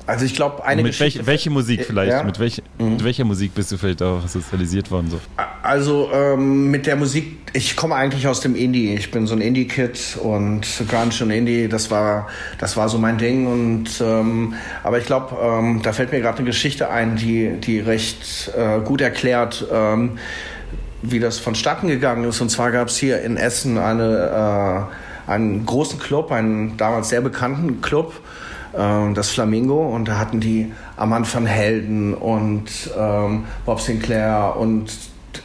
Also 0.08 0.24
ich 0.24 0.36
glaube, 0.36 0.64
eine 0.64 0.84
mit 0.84 0.94
Geschichte... 0.94 1.20
Welch, 1.20 1.28
welche 1.28 1.50
Musik 1.50 1.84
vielleicht? 1.86 2.12
Ja? 2.12 2.24
Mit, 2.24 2.40
welch, 2.40 2.64
mhm. 2.80 2.92
mit 2.92 3.04
welcher 3.04 3.26
Musik 3.26 3.54
bist 3.54 3.74
du 3.74 3.78
vielleicht 3.78 4.02
auch 4.02 4.26
sozialisiert 4.26 4.90
worden? 4.90 5.12
So? 5.12 5.20
Also 5.62 6.10
ähm, 6.14 6.72
mit 6.72 6.86
der 6.86 6.96
Musik, 6.96 7.40
ich 7.52 7.76
komme 7.76 7.96
eigentlich 7.96 8.26
aus 8.26 8.40
dem 8.40 8.56
Indie. 8.56 8.94
Ich 8.94 9.12
bin 9.12 9.28
so 9.28 9.36
ein 9.36 9.42
Indie-Kid 9.42 10.18
und 10.24 10.66
Grunge 10.88 11.12
und 11.22 11.30
Indie, 11.30 11.68
das 11.68 11.92
war, 11.92 12.28
das 12.58 12.78
war 12.78 12.88
so 12.88 12.98
mein 12.98 13.18
Ding. 13.18 13.48
Und 13.48 14.02
ähm, 14.02 14.54
aber 14.82 14.98
ich 14.98 15.06
glaube, 15.06 15.36
ähm, 15.42 15.82
da 15.84 15.92
fällt 15.92 16.14
mir 16.14 16.22
gerade 16.22 16.38
eine 16.38 16.46
Geschichte 16.46 16.90
ein, 16.90 17.18
die, 17.18 17.52
die 17.60 17.82
recht 17.82 18.50
äh, 18.58 18.80
gut 18.80 19.02
erklärt, 19.02 19.66
ähm, 19.70 20.18
wie 21.02 21.20
das 21.20 21.40
vonstatten 21.40 21.88
gegangen 21.88 22.24
ist. 22.26 22.42
Und 22.42 22.50
zwar 22.50 22.72
gab 22.72 22.88
es 22.88 22.98
hier 22.98 23.22
in 23.22 23.38
Essen 23.38 23.78
eine, 23.78 24.88
äh, 25.28 25.32
einen 25.32 25.66
großen 25.66 26.00
Club, 26.00 26.32
einen 26.32 26.78
damals 26.78 27.10
sehr 27.10 27.22
bekannten 27.22 27.82
Club, 27.82 28.14
äh, 28.74 29.14
das 29.14 29.30
Flamingo. 29.30 29.88
Und 29.88 30.08
da 30.08 30.18
hatten 30.18 30.40
die 30.40 30.72
Amand 30.96 31.34
van 31.34 31.46
Helden 31.46 32.14
und 32.14 32.70
ähm, 32.98 33.46
Bob 33.66 33.82
Sinclair 33.82 34.56
und 34.58 34.92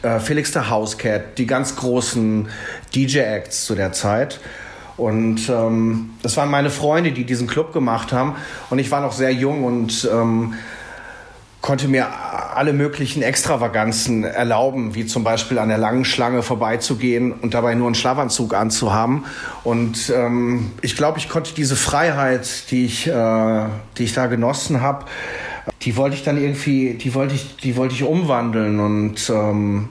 äh, 0.01 0.19
Felix 0.19 0.51
der 0.51 0.69
Housecat, 0.69 1.37
die 1.37 1.45
ganz 1.45 1.75
großen 1.75 2.47
DJ-Acts 2.95 3.65
zu 3.65 3.75
der 3.75 3.91
Zeit. 3.91 4.39
Und 4.97 5.49
ähm, 5.49 6.11
das 6.21 6.37
waren 6.37 6.51
meine 6.51 6.69
Freunde, 6.69 7.11
die 7.11 7.25
diesen 7.25 7.47
Club 7.47 7.73
gemacht 7.73 8.11
haben. 8.11 8.35
Und 8.69 8.79
ich 8.79 8.91
war 8.91 9.01
noch 9.01 9.11
sehr 9.11 9.33
jung 9.33 9.63
und 9.63 10.07
ähm, 10.11 10.53
konnte 11.61 11.87
mir 11.87 12.07
alle 12.55 12.73
möglichen 12.73 13.21
Extravaganzen 13.21 14.23
erlauben, 14.23 14.95
wie 14.95 15.05
zum 15.05 15.23
Beispiel 15.23 15.59
an 15.59 15.69
der 15.69 15.77
langen 15.77 16.05
Schlange 16.05 16.41
vorbeizugehen 16.41 17.31
und 17.31 17.53
dabei 17.53 17.75
nur 17.75 17.87
einen 17.87 17.95
Schlafanzug 17.95 18.53
anzuhaben. 18.53 19.25
Und 19.63 20.11
ähm, 20.15 20.71
ich 20.81 20.95
glaube, 20.95 21.19
ich 21.19 21.29
konnte 21.29 21.53
diese 21.53 21.75
Freiheit, 21.75 22.71
die 22.71 22.85
ich, 22.85 23.07
äh, 23.07 23.65
die 23.97 24.03
ich 24.03 24.13
da 24.13 24.27
genossen 24.27 24.81
habe, 24.81 25.05
die 25.81 25.95
wollte 25.95 26.15
ich 26.15 26.23
dann 26.23 26.41
irgendwie, 26.41 26.95
die 26.95 27.13
wollte 27.13 27.35
ich, 27.35 27.57
die 27.57 27.75
wollte 27.75 27.95
ich 27.95 28.03
umwandeln 28.03 28.79
und 28.79 29.29
ähm, 29.29 29.89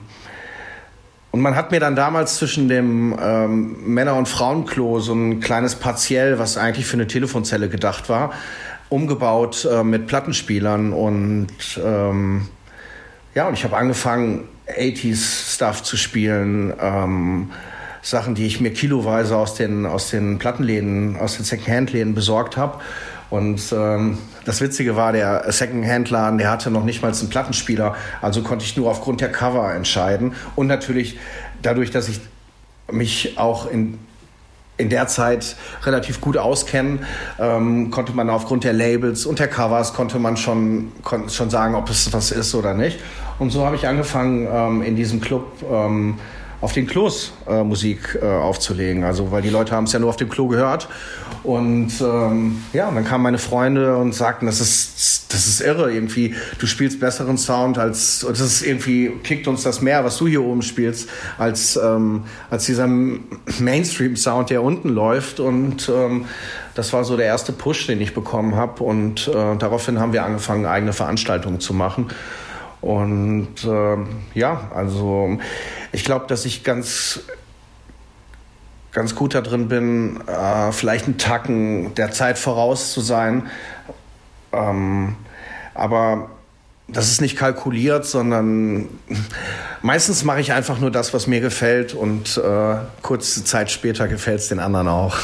und 1.33 1.41
man 1.41 1.55
hat 1.55 1.71
mir 1.71 1.79
dann 1.79 1.95
damals 1.95 2.35
zwischen 2.35 2.69
dem 2.69 3.17
ähm, 3.19 3.91
Männer- 3.91 4.15
und 4.17 4.27
Frauenklo 4.27 4.99
so 4.99 5.15
ein 5.15 5.39
kleines 5.39 5.73
Partiell, 5.73 6.37
was 6.37 6.57
eigentlich 6.57 6.85
für 6.85 6.93
eine 6.93 7.07
Telefonzelle 7.07 7.69
gedacht 7.69 8.07
war, 8.07 8.33
umgebaut 8.93 9.67
äh, 9.69 9.83
mit 9.83 10.05
Plattenspielern 10.05 10.93
und 10.93 11.47
ähm, 11.83 12.47
ja, 13.33 13.47
und 13.47 13.55
ich 13.55 13.63
habe 13.63 13.75
angefangen, 13.75 14.47
80s 14.67 15.55
Stuff 15.55 15.81
zu 15.81 15.97
spielen, 15.97 16.71
ähm, 16.79 17.51
Sachen, 18.03 18.35
die 18.35 18.45
ich 18.45 18.61
mir 18.61 18.71
kiloweise 18.71 19.35
aus 19.35 19.55
den, 19.55 19.87
aus 19.87 20.11
den 20.11 20.37
Plattenläden, 20.37 21.17
aus 21.17 21.37
den 21.37 21.45
Secondhand-Läden 21.45 22.13
besorgt 22.13 22.55
habe. 22.55 22.79
Und 23.31 23.73
ähm, 23.75 24.19
das 24.45 24.61
Witzige 24.61 24.95
war, 24.95 25.11
der 25.11 25.51
Secondhand-Laden, 25.51 26.37
der 26.37 26.51
hatte 26.51 26.69
noch 26.69 26.83
nicht 26.83 27.01
mal 27.01 27.11
einen 27.11 27.29
Plattenspieler, 27.29 27.95
also 28.21 28.43
konnte 28.43 28.63
ich 28.63 28.77
nur 28.77 28.91
aufgrund 28.91 29.21
der 29.21 29.31
Cover 29.31 29.73
entscheiden. 29.73 30.33
Und 30.55 30.67
natürlich 30.67 31.17
dadurch, 31.63 31.89
dass 31.89 32.09
ich 32.09 32.19
mich 32.91 33.39
auch 33.39 33.71
in 33.71 33.97
in 34.77 34.89
der 34.89 35.07
Zeit 35.07 35.55
relativ 35.83 36.19
gut 36.19 36.37
auskennen, 36.37 37.05
ähm, 37.39 37.91
konnte 37.91 38.13
man 38.13 38.29
aufgrund 38.29 38.63
der 38.63 38.73
Labels 38.73 39.25
und 39.25 39.39
der 39.39 39.47
Covers 39.47 39.93
konnte 39.93 40.17
man 40.19 40.35
schon, 40.35 40.91
kon 41.03 41.29
schon 41.29 41.49
sagen, 41.49 41.75
ob 41.75 41.89
es 41.89 42.11
was 42.11 42.31
ist 42.31 42.55
oder 42.55 42.73
nicht. 42.73 42.99
Und 43.39 43.51
so 43.51 43.65
habe 43.65 43.75
ich 43.75 43.87
angefangen, 43.87 44.47
ähm, 44.51 44.81
in 44.81 44.95
diesem 44.95 45.21
Club 45.21 45.45
ähm, 45.71 46.17
auf 46.63 46.71
den 46.71 46.87
Klos 46.87 47.33
äh, 47.45 47.61
Musik 47.61 48.17
äh, 48.21 48.25
aufzulegen. 48.25 49.03
Also, 49.03 49.33
weil 49.33 49.41
die 49.41 49.49
Leute 49.49 49.75
haben 49.75 49.83
es 49.83 49.91
ja 49.91 49.99
nur 49.99 50.07
auf 50.07 50.15
dem 50.15 50.29
Klo 50.29 50.47
gehört. 50.47 50.87
Und 51.43 51.91
ähm, 51.99 52.63
ja, 52.71 52.87
und 52.87 52.95
dann 52.95 53.03
kamen 53.03 53.21
meine 53.21 53.37
Freunde 53.37 53.97
und 53.97 54.15
sagten, 54.15 54.45
das 54.45 54.61
ist, 54.61 55.33
das 55.33 55.45
ist 55.45 55.59
irre 55.59 55.91
irgendwie. 55.91 56.35
Du 56.59 56.65
spielst 56.65 57.01
besseren 57.01 57.37
Sound 57.37 57.77
als, 57.77 58.25
das 58.25 58.39
ist 58.39 58.65
irgendwie, 58.65 59.11
kickt 59.23 59.49
uns 59.49 59.63
das 59.63 59.81
mehr, 59.81 60.05
was 60.05 60.17
du 60.17 60.25
hier 60.25 60.41
oben 60.41 60.61
spielst, 60.61 61.09
als, 61.37 61.75
ähm, 61.75 62.23
als 62.49 62.65
dieser 62.65 62.87
Mainstream-Sound, 62.87 64.49
der 64.49 64.63
unten 64.63 64.87
läuft. 64.87 65.41
Und 65.41 65.91
ähm, 65.93 66.27
das 66.75 66.93
war 66.93 67.03
so 67.03 67.17
der 67.17 67.25
erste 67.25 67.51
Push, 67.51 67.87
den 67.87 67.99
ich 67.99 68.13
bekommen 68.13 68.55
habe. 68.55 68.81
Und 68.85 69.27
äh, 69.27 69.57
daraufhin 69.57 69.99
haben 69.99 70.13
wir 70.13 70.23
angefangen, 70.23 70.65
eigene 70.65 70.93
Veranstaltungen 70.93 71.59
zu 71.59 71.73
machen. 71.73 72.07
Und 72.79 73.65
äh, 73.65 73.97
ja, 74.33 74.69
also 74.73 75.37
ich 75.93 76.03
glaube, 76.03 76.27
dass 76.27 76.43
ich 76.43 76.63
ganz 76.63 77.21
ganz 78.91 79.15
gut 79.15 79.33
da 79.33 79.41
drin 79.41 79.67
bin, 79.67 80.21
äh, 80.27 80.71
vielleicht 80.71 81.05
einen 81.05 81.17
Tacken 81.17 81.95
der 81.95 82.11
Zeit 82.11 82.37
voraus 82.37 82.93
zu 82.93 83.01
sein. 83.01 83.47
Ähm, 84.51 85.15
aber 85.73 86.29
das 86.87 87.09
ist 87.09 87.21
nicht 87.21 87.35
kalkuliert, 87.35 88.05
sondern 88.05 88.87
meistens 89.81 90.23
mache 90.23 90.41
ich 90.41 90.53
einfach 90.53 90.79
nur 90.79 90.91
das, 90.91 91.13
was 91.13 91.27
mir 91.27 91.41
gefällt 91.41 91.93
und 91.93 92.37
äh, 92.37 92.75
kurze 93.01 93.43
Zeit 93.43 93.71
später 93.71 94.07
gefällt 94.07 94.39
es 94.39 94.49
den 94.49 94.59
anderen 94.59 94.87
auch. 94.87 95.17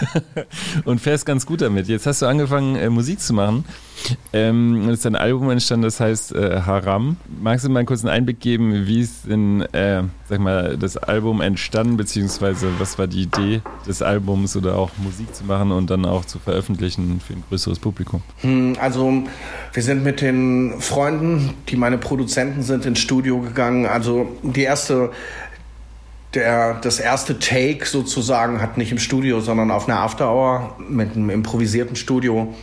und 0.84 1.00
fährst 1.00 1.26
ganz 1.26 1.46
gut 1.46 1.60
damit. 1.60 1.88
Jetzt 1.88 2.06
hast 2.06 2.22
du 2.22 2.26
angefangen, 2.26 2.76
äh, 2.76 2.90
Musik 2.90 3.20
zu 3.20 3.34
machen. 3.34 3.64
Ähm, 4.32 4.88
ist 4.88 5.06
ein 5.06 5.16
Album 5.16 5.50
entstanden, 5.50 5.84
das 5.84 6.00
heißt 6.00 6.34
äh, 6.34 6.62
Haram. 6.62 7.16
Magst 7.40 7.64
du 7.64 7.70
mal 7.70 7.80
einen 7.80 7.86
kurzen 7.86 8.08
Einblick 8.08 8.40
geben, 8.40 8.86
wie 8.86 9.00
ist 9.00 9.28
denn, 9.28 9.62
äh, 9.72 10.02
sag 10.28 10.40
mal, 10.40 10.76
das 10.76 10.96
Album 10.96 11.40
entstanden, 11.40 11.96
beziehungsweise 11.96 12.68
was 12.78 12.98
war 12.98 13.06
die 13.06 13.22
Idee 13.22 13.62
des 13.86 14.02
Albums 14.02 14.56
oder 14.56 14.76
auch 14.76 14.90
Musik 14.98 15.34
zu 15.34 15.44
machen 15.44 15.70
und 15.70 15.90
dann 15.90 16.04
auch 16.04 16.24
zu 16.24 16.38
veröffentlichen 16.38 17.20
für 17.20 17.34
ein 17.34 17.44
größeres 17.48 17.78
Publikum? 17.78 18.22
Hm, 18.40 18.76
also, 18.80 19.22
wir 19.72 19.82
sind 19.82 20.02
mit 20.02 20.20
den 20.20 20.80
Freunden, 20.80 21.54
die 21.68 21.76
meine 21.76 21.98
Produzenten 21.98 22.62
sind, 22.62 22.86
ins 22.86 22.98
Studio 22.98 23.40
gegangen. 23.40 23.86
Also, 23.86 24.26
die 24.42 24.62
erste 24.62 25.10
der, 26.34 26.74
das 26.74 26.98
erste 26.98 27.38
Take 27.38 27.86
sozusagen 27.86 28.60
hat 28.60 28.78
nicht 28.78 28.92
im 28.92 28.98
Studio, 28.98 29.40
sondern 29.40 29.70
auf 29.70 29.88
einer 29.88 30.00
Afterhour 30.00 30.76
mit 30.78 31.14
einem 31.14 31.30
improvisierten 31.30 31.96
Studio 31.96 32.54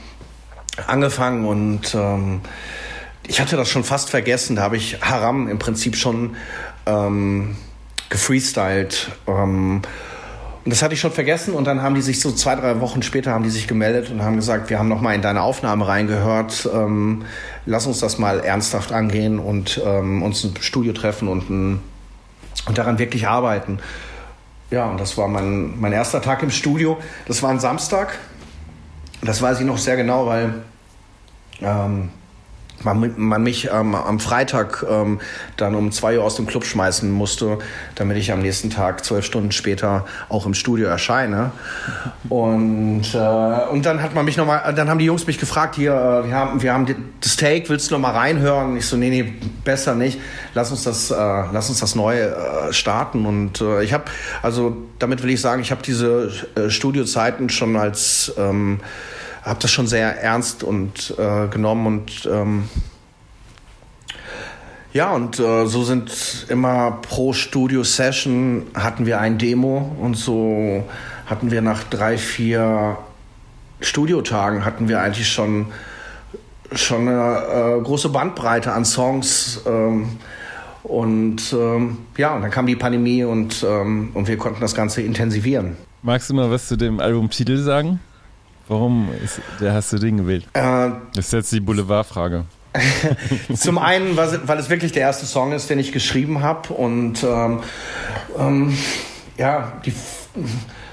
angefangen 0.87 1.45
und 1.45 1.93
ähm, 1.93 2.41
ich 3.27 3.39
hatte 3.39 3.57
das 3.57 3.69
schon 3.69 3.83
fast 3.83 4.09
vergessen. 4.09 4.55
Da 4.55 4.63
habe 4.63 4.77
ich 4.77 5.01
Haram 5.01 5.47
im 5.47 5.59
Prinzip 5.59 5.95
schon 5.95 6.35
ähm, 6.87 7.55
gefreestylt. 8.09 9.11
Ähm, 9.27 9.83
und 10.65 10.73
das 10.73 10.81
hatte 10.81 10.93
ich 10.93 10.99
schon 10.99 11.11
vergessen 11.11 11.53
und 11.53 11.65
dann 11.65 11.81
haben 11.81 11.95
die 11.95 12.01
sich 12.01 12.19
so 12.19 12.31
zwei, 12.31 12.55
drei 12.55 12.79
Wochen 12.81 13.01
später 13.01 13.31
haben 13.31 13.43
die 13.43 13.49
sich 13.49 13.67
gemeldet 13.67 14.09
und 14.09 14.23
haben 14.23 14.35
gesagt, 14.35 14.69
wir 14.69 14.77
haben 14.77 14.89
noch 14.89 14.99
mal 14.99 15.13
in 15.13 15.21
deine 15.21 15.41
Aufnahme 15.41 15.87
reingehört. 15.87 16.67
Ähm, 16.73 17.23
lass 17.65 17.85
uns 17.85 17.99
das 17.99 18.17
mal 18.17 18.39
ernsthaft 18.39 18.91
angehen 18.91 19.39
und 19.39 19.79
ähm, 19.85 20.21
uns 20.21 20.43
ein 20.43 20.53
Studio 20.59 20.93
treffen 20.93 21.27
und 21.27 21.49
ein 21.49 21.81
und 22.65 22.77
daran 22.77 22.99
wirklich 22.99 23.27
arbeiten. 23.27 23.79
Ja, 24.71 24.85
und 24.85 24.99
das 24.99 25.17
war 25.17 25.27
mein, 25.27 25.79
mein 25.79 25.93
erster 25.93 26.21
Tag 26.21 26.43
im 26.43 26.51
Studio. 26.51 26.97
Das 27.27 27.41
war 27.41 27.49
ein 27.49 27.59
Samstag. 27.59 28.19
Das 29.21 29.41
weiß 29.41 29.59
ich 29.59 29.65
noch 29.65 29.77
sehr 29.77 29.95
genau, 29.95 30.27
weil 30.27 30.53
ähm, 31.61 32.09
man, 32.83 33.13
man 33.17 33.43
mich 33.43 33.69
ähm, 33.71 33.95
am 33.95 34.19
Freitag 34.19 34.85
ähm, 34.89 35.19
dann 35.57 35.75
um 35.75 35.91
zwei 35.91 36.17
Uhr 36.17 36.23
aus 36.23 36.35
dem 36.35 36.47
Club 36.47 36.65
schmeißen 36.65 37.11
musste, 37.11 37.59
damit 37.95 38.17
ich 38.17 38.31
am 38.31 38.41
nächsten 38.41 38.69
Tag 38.69 39.03
zwölf 39.03 39.25
Stunden 39.25 39.51
später 39.51 40.05
auch 40.29 40.45
im 40.45 40.53
Studio 40.53 40.87
erscheine. 40.87 41.51
Und, 42.29 43.13
äh, 43.13 43.17
und 43.71 43.85
dann 43.85 44.01
hat 44.01 44.15
man 44.15 44.25
mich 44.25 44.37
noch 44.37 44.45
mal, 44.45 44.73
dann 44.73 44.89
haben 44.89 44.99
die 44.99 45.05
Jungs 45.05 45.27
mich 45.27 45.39
gefragt, 45.39 45.75
hier, 45.75 45.93
äh, 45.93 46.27
wir 46.27 46.35
haben, 46.35 46.61
wir 46.61 46.73
haben 46.73 47.13
das 47.21 47.35
Take, 47.35 47.69
willst 47.69 47.89
du 47.89 47.95
noch 47.95 48.01
mal 48.01 48.11
reinhören? 48.11 48.77
Ich 48.77 48.85
so, 48.85 48.97
nee, 48.97 49.09
nee, 49.09 49.33
besser 49.63 49.95
nicht. 49.95 50.19
Lass 50.53 50.71
uns 50.71 50.83
das, 50.83 51.11
äh, 51.11 51.15
lass 51.15 51.69
uns 51.69 51.79
das 51.79 51.95
neu 51.95 52.17
äh, 52.19 52.73
starten. 52.73 53.25
Und 53.25 53.61
äh, 53.61 53.83
ich 53.83 53.93
habe, 53.93 54.05
also 54.41 54.77
damit 54.99 55.23
will 55.23 55.29
ich 55.29 55.41
sagen, 55.41 55.61
ich 55.61 55.71
habe 55.71 55.81
diese 55.81 56.31
Studiozeiten 56.69 57.49
schon 57.49 57.75
als 57.75 58.33
ähm, 58.37 58.79
habe 59.43 59.59
das 59.61 59.71
schon 59.71 59.87
sehr 59.87 60.21
ernst 60.21 60.63
und 60.63 61.13
äh, 61.17 61.47
genommen 61.47 61.87
und 61.87 62.29
ähm, 62.31 62.69
ja, 64.91 65.11
und 65.11 65.39
äh, 65.39 65.67
so 65.67 65.83
sind 65.83 66.47
immer 66.49 66.99
pro 67.03 67.33
Studio-Session 67.33 68.67
hatten 68.73 69.05
wir 69.05 69.19
ein 69.19 69.37
Demo 69.37 69.95
und 69.99 70.15
so 70.15 70.83
hatten 71.27 71.51
wir 71.51 71.61
nach 71.61 71.83
drei, 71.83 72.17
vier 72.17 72.97
Studiotagen 73.81 74.65
hatten 74.65 74.89
wir 74.89 74.99
eigentlich 74.99 75.29
schon, 75.29 75.67
schon 76.73 77.07
eine 77.07 77.77
äh, 77.77 77.81
große 77.81 78.09
Bandbreite 78.09 78.73
an 78.73 78.83
Songs. 78.83 79.61
Ähm, 79.67 80.17
und 80.83 81.53
ähm, 81.53 81.97
ja, 82.17 82.35
und 82.35 82.41
dann 82.41 82.51
kam 82.51 82.65
die 82.65 82.75
Pandemie 82.75 83.23
und, 83.23 83.63
ähm, 83.67 84.09
und 84.15 84.27
wir 84.27 84.37
konnten 84.37 84.61
das 84.61 84.73
Ganze 84.73 85.01
intensivieren. 85.01 85.77
Magst 86.01 86.29
du 86.29 86.33
mal 86.33 86.49
was 86.49 86.67
zu 86.67 86.77
dem 86.77 86.99
Albumtitel 86.99 87.57
sagen? 87.57 87.99
Warum 88.69 89.09
ist, 89.23 89.41
der 89.59 89.73
hast 89.73 89.91
du 89.91 89.97
den 89.97 90.17
gewählt? 90.17 90.45
Äh, 90.53 90.91
das 91.15 91.25
ist 91.25 91.33
jetzt 91.33 91.51
die 91.51 91.59
Boulevardfrage. 91.59 92.45
Zum 93.55 93.79
einen, 93.79 94.15
weil 94.15 94.59
es 94.59 94.69
wirklich 94.69 94.91
der 94.91 95.01
erste 95.01 95.25
Song 95.25 95.53
ist, 95.53 95.71
den 95.71 95.79
ich 95.79 95.91
geschrieben 95.91 96.41
habe. 96.43 96.71
Und 96.71 97.23
ähm, 97.23 97.61
ähm, 98.37 98.77
ja, 99.37 99.73
die, 99.83 99.91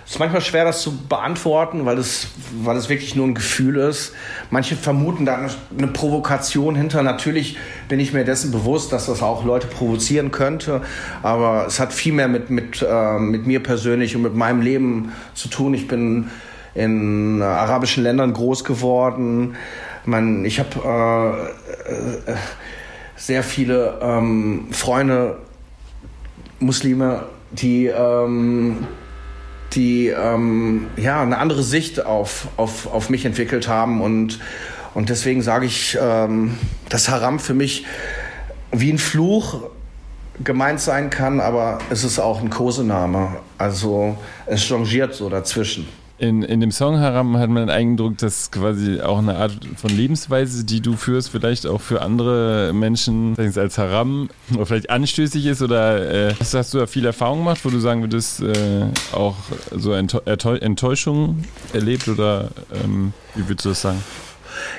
es 0.06 0.12
ist 0.12 0.18
manchmal 0.18 0.40
schwer, 0.40 0.64
das 0.64 0.80
zu 0.80 0.96
beantworten, 0.96 1.84
weil 1.84 1.98
es, 1.98 2.28
weil 2.62 2.76
es 2.76 2.88
wirklich 2.88 3.14
nur 3.14 3.26
ein 3.26 3.34
Gefühl 3.34 3.76
ist. 3.76 4.14
Manche 4.50 4.74
vermuten 4.74 5.26
da 5.26 5.46
eine 5.76 5.88
Provokation 5.88 6.76
hinter. 6.76 7.02
Natürlich 7.02 7.58
bin 7.88 8.00
ich 8.00 8.14
mir 8.14 8.24
dessen 8.24 8.52
bewusst, 8.52 8.90
dass 8.92 9.04
das 9.06 9.20
auch 9.20 9.44
Leute 9.44 9.66
provozieren 9.66 10.30
könnte. 10.30 10.80
Aber 11.22 11.66
es 11.66 11.78
hat 11.78 11.92
viel 11.92 12.14
mehr 12.14 12.28
mit, 12.28 12.48
mit, 12.48 12.86
äh, 12.88 13.18
mit 13.18 13.46
mir 13.46 13.62
persönlich 13.62 14.16
und 14.16 14.22
mit 14.22 14.34
meinem 14.34 14.62
Leben 14.62 15.12
zu 15.34 15.48
tun. 15.48 15.74
Ich 15.74 15.88
bin 15.88 16.30
in 16.76 17.42
arabischen 17.42 18.02
Ländern 18.02 18.32
groß 18.32 18.64
geworden. 18.64 19.56
Man, 20.04 20.44
ich 20.44 20.60
habe 20.60 21.50
äh, 21.88 22.30
äh, 22.32 22.36
sehr 23.16 23.42
viele 23.42 23.98
ähm, 24.02 24.68
Freunde, 24.70 25.38
Muslime, 26.60 27.24
die, 27.50 27.86
ähm, 27.86 28.86
die 29.72 30.08
ähm, 30.08 30.88
ja, 30.96 31.22
eine 31.22 31.38
andere 31.38 31.62
Sicht 31.62 32.04
auf, 32.04 32.48
auf, 32.56 32.92
auf 32.92 33.10
mich 33.10 33.24
entwickelt 33.24 33.68
haben. 33.68 34.00
Und, 34.00 34.38
und 34.94 35.08
deswegen 35.08 35.42
sage 35.42 35.66
ich, 35.66 35.96
ähm, 36.00 36.58
dass 36.88 37.08
Haram 37.08 37.38
für 37.38 37.54
mich 37.54 37.86
wie 38.70 38.92
ein 38.92 38.98
Fluch 38.98 39.70
gemeint 40.44 40.80
sein 40.80 41.08
kann, 41.08 41.40
aber 41.40 41.78
es 41.90 42.04
ist 42.04 42.18
auch 42.18 42.40
ein 42.40 42.50
Kosename. 42.50 43.36
Also 43.58 44.16
es 44.44 44.62
changiert 44.62 45.14
so 45.14 45.30
dazwischen. 45.30 45.88
In, 46.18 46.42
in 46.42 46.60
dem 46.60 46.70
Song 46.70 46.98
Haram 46.98 47.36
hat 47.36 47.50
man 47.50 47.66
den 47.66 47.70
Eindruck, 47.70 48.16
dass 48.18 48.50
quasi 48.50 49.02
auch 49.02 49.18
eine 49.18 49.36
Art 49.36 49.58
von 49.76 49.90
Lebensweise, 49.90 50.64
die 50.64 50.80
du 50.80 50.96
führst, 50.96 51.28
vielleicht 51.28 51.66
auch 51.66 51.80
für 51.80 52.00
andere 52.00 52.72
Menschen 52.72 53.36
als 53.36 53.76
Haram 53.76 54.30
oder 54.54 54.64
vielleicht 54.64 54.88
anstößig 54.88 55.44
ist 55.44 55.60
oder 55.60 56.28
äh, 56.30 56.34
hast, 56.40 56.54
hast, 56.54 56.72
du 56.72 56.78
da 56.78 56.86
viel 56.86 57.04
Erfahrung 57.04 57.40
gemacht, 57.40 57.60
wo 57.64 57.68
du 57.68 57.80
sagen 57.80 58.00
würdest, 58.00 58.40
äh, 58.40 58.86
auch 59.12 59.36
so 59.72 59.92
Enttäuschung 59.92 61.44
erlebt 61.74 62.08
oder 62.08 62.48
ähm, 62.82 63.12
wie 63.34 63.46
würdest 63.46 63.66
du 63.66 63.68
das 63.70 63.82
sagen? 63.82 64.02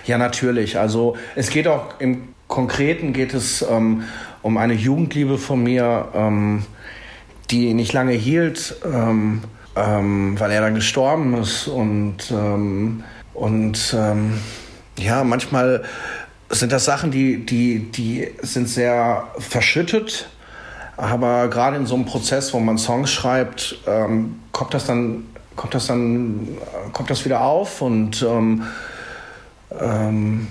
Ja, 0.07 0.17
natürlich. 0.17 0.79
Also 0.79 1.15
es 1.35 1.51
geht 1.51 1.67
auch 1.67 1.99
im 1.99 2.29
Konkreten 2.47 3.13
geht 3.13 3.33
es 3.33 3.61
ähm, 3.61 4.03
um 4.41 4.57
eine 4.57 4.73
Jugendliebe 4.73 5.37
von 5.37 5.61
mir, 5.61 6.07
ähm, 6.15 6.63
die 7.51 7.73
nicht 7.73 7.93
lange 7.93 8.13
hielt. 8.13 8.75
Ähm, 8.85 9.41
ähm, 9.77 10.39
weil 10.39 10.51
er 10.51 10.61
dann 10.61 10.75
gestorben 10.75 11.35
ist 11.35 11.67
und 11.67 12.31
ähm, 12.31 13.03
und 13.33 13.95
ähm, 13.97 14.39
ja 14.97 15.23
manchmal 15.23 15.83
sind 16.49 16.71
das 16.71 16.85
Sachen, 16.85 17.11
die 17.11 17.45
die 17.45 17.91
die 17.91 18.29
sind 18.41 18.69
sehr 18.69 19.27
verschüttet, 19.37 20.29
aber 20.95 21.47
gerade 21.49 21.77
in 21.77 21.85
so 21.85 21.95
einem 21.95 22.05
Prozess, 22.05 22.53
wo 22.53 22.59
man 22.59 22.77
Songs 22.77 23.11
schreibt, 23.11 23.77
ähm, 23.85 24.39
kommt 24.51 24.73
das 24.73 24.87
dann 24.87 25.25
kommt 25.55 25.75
das 25.75 25.87
dann 25.87 26.57
kommt 26.93 27.09
das 27.09 27.25
wieder 27.25 27.41
auf 27.41 27.81
und 27.81 28.21
ähm, 28.23 28.63
ähm, 29.79 30.47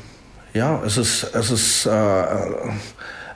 ja 0.55 0.81
es 0.85 0.97
ist 0.97 1.25
es 1.35 1.51
ist 1.51 1.87
äh, 1.87 2.25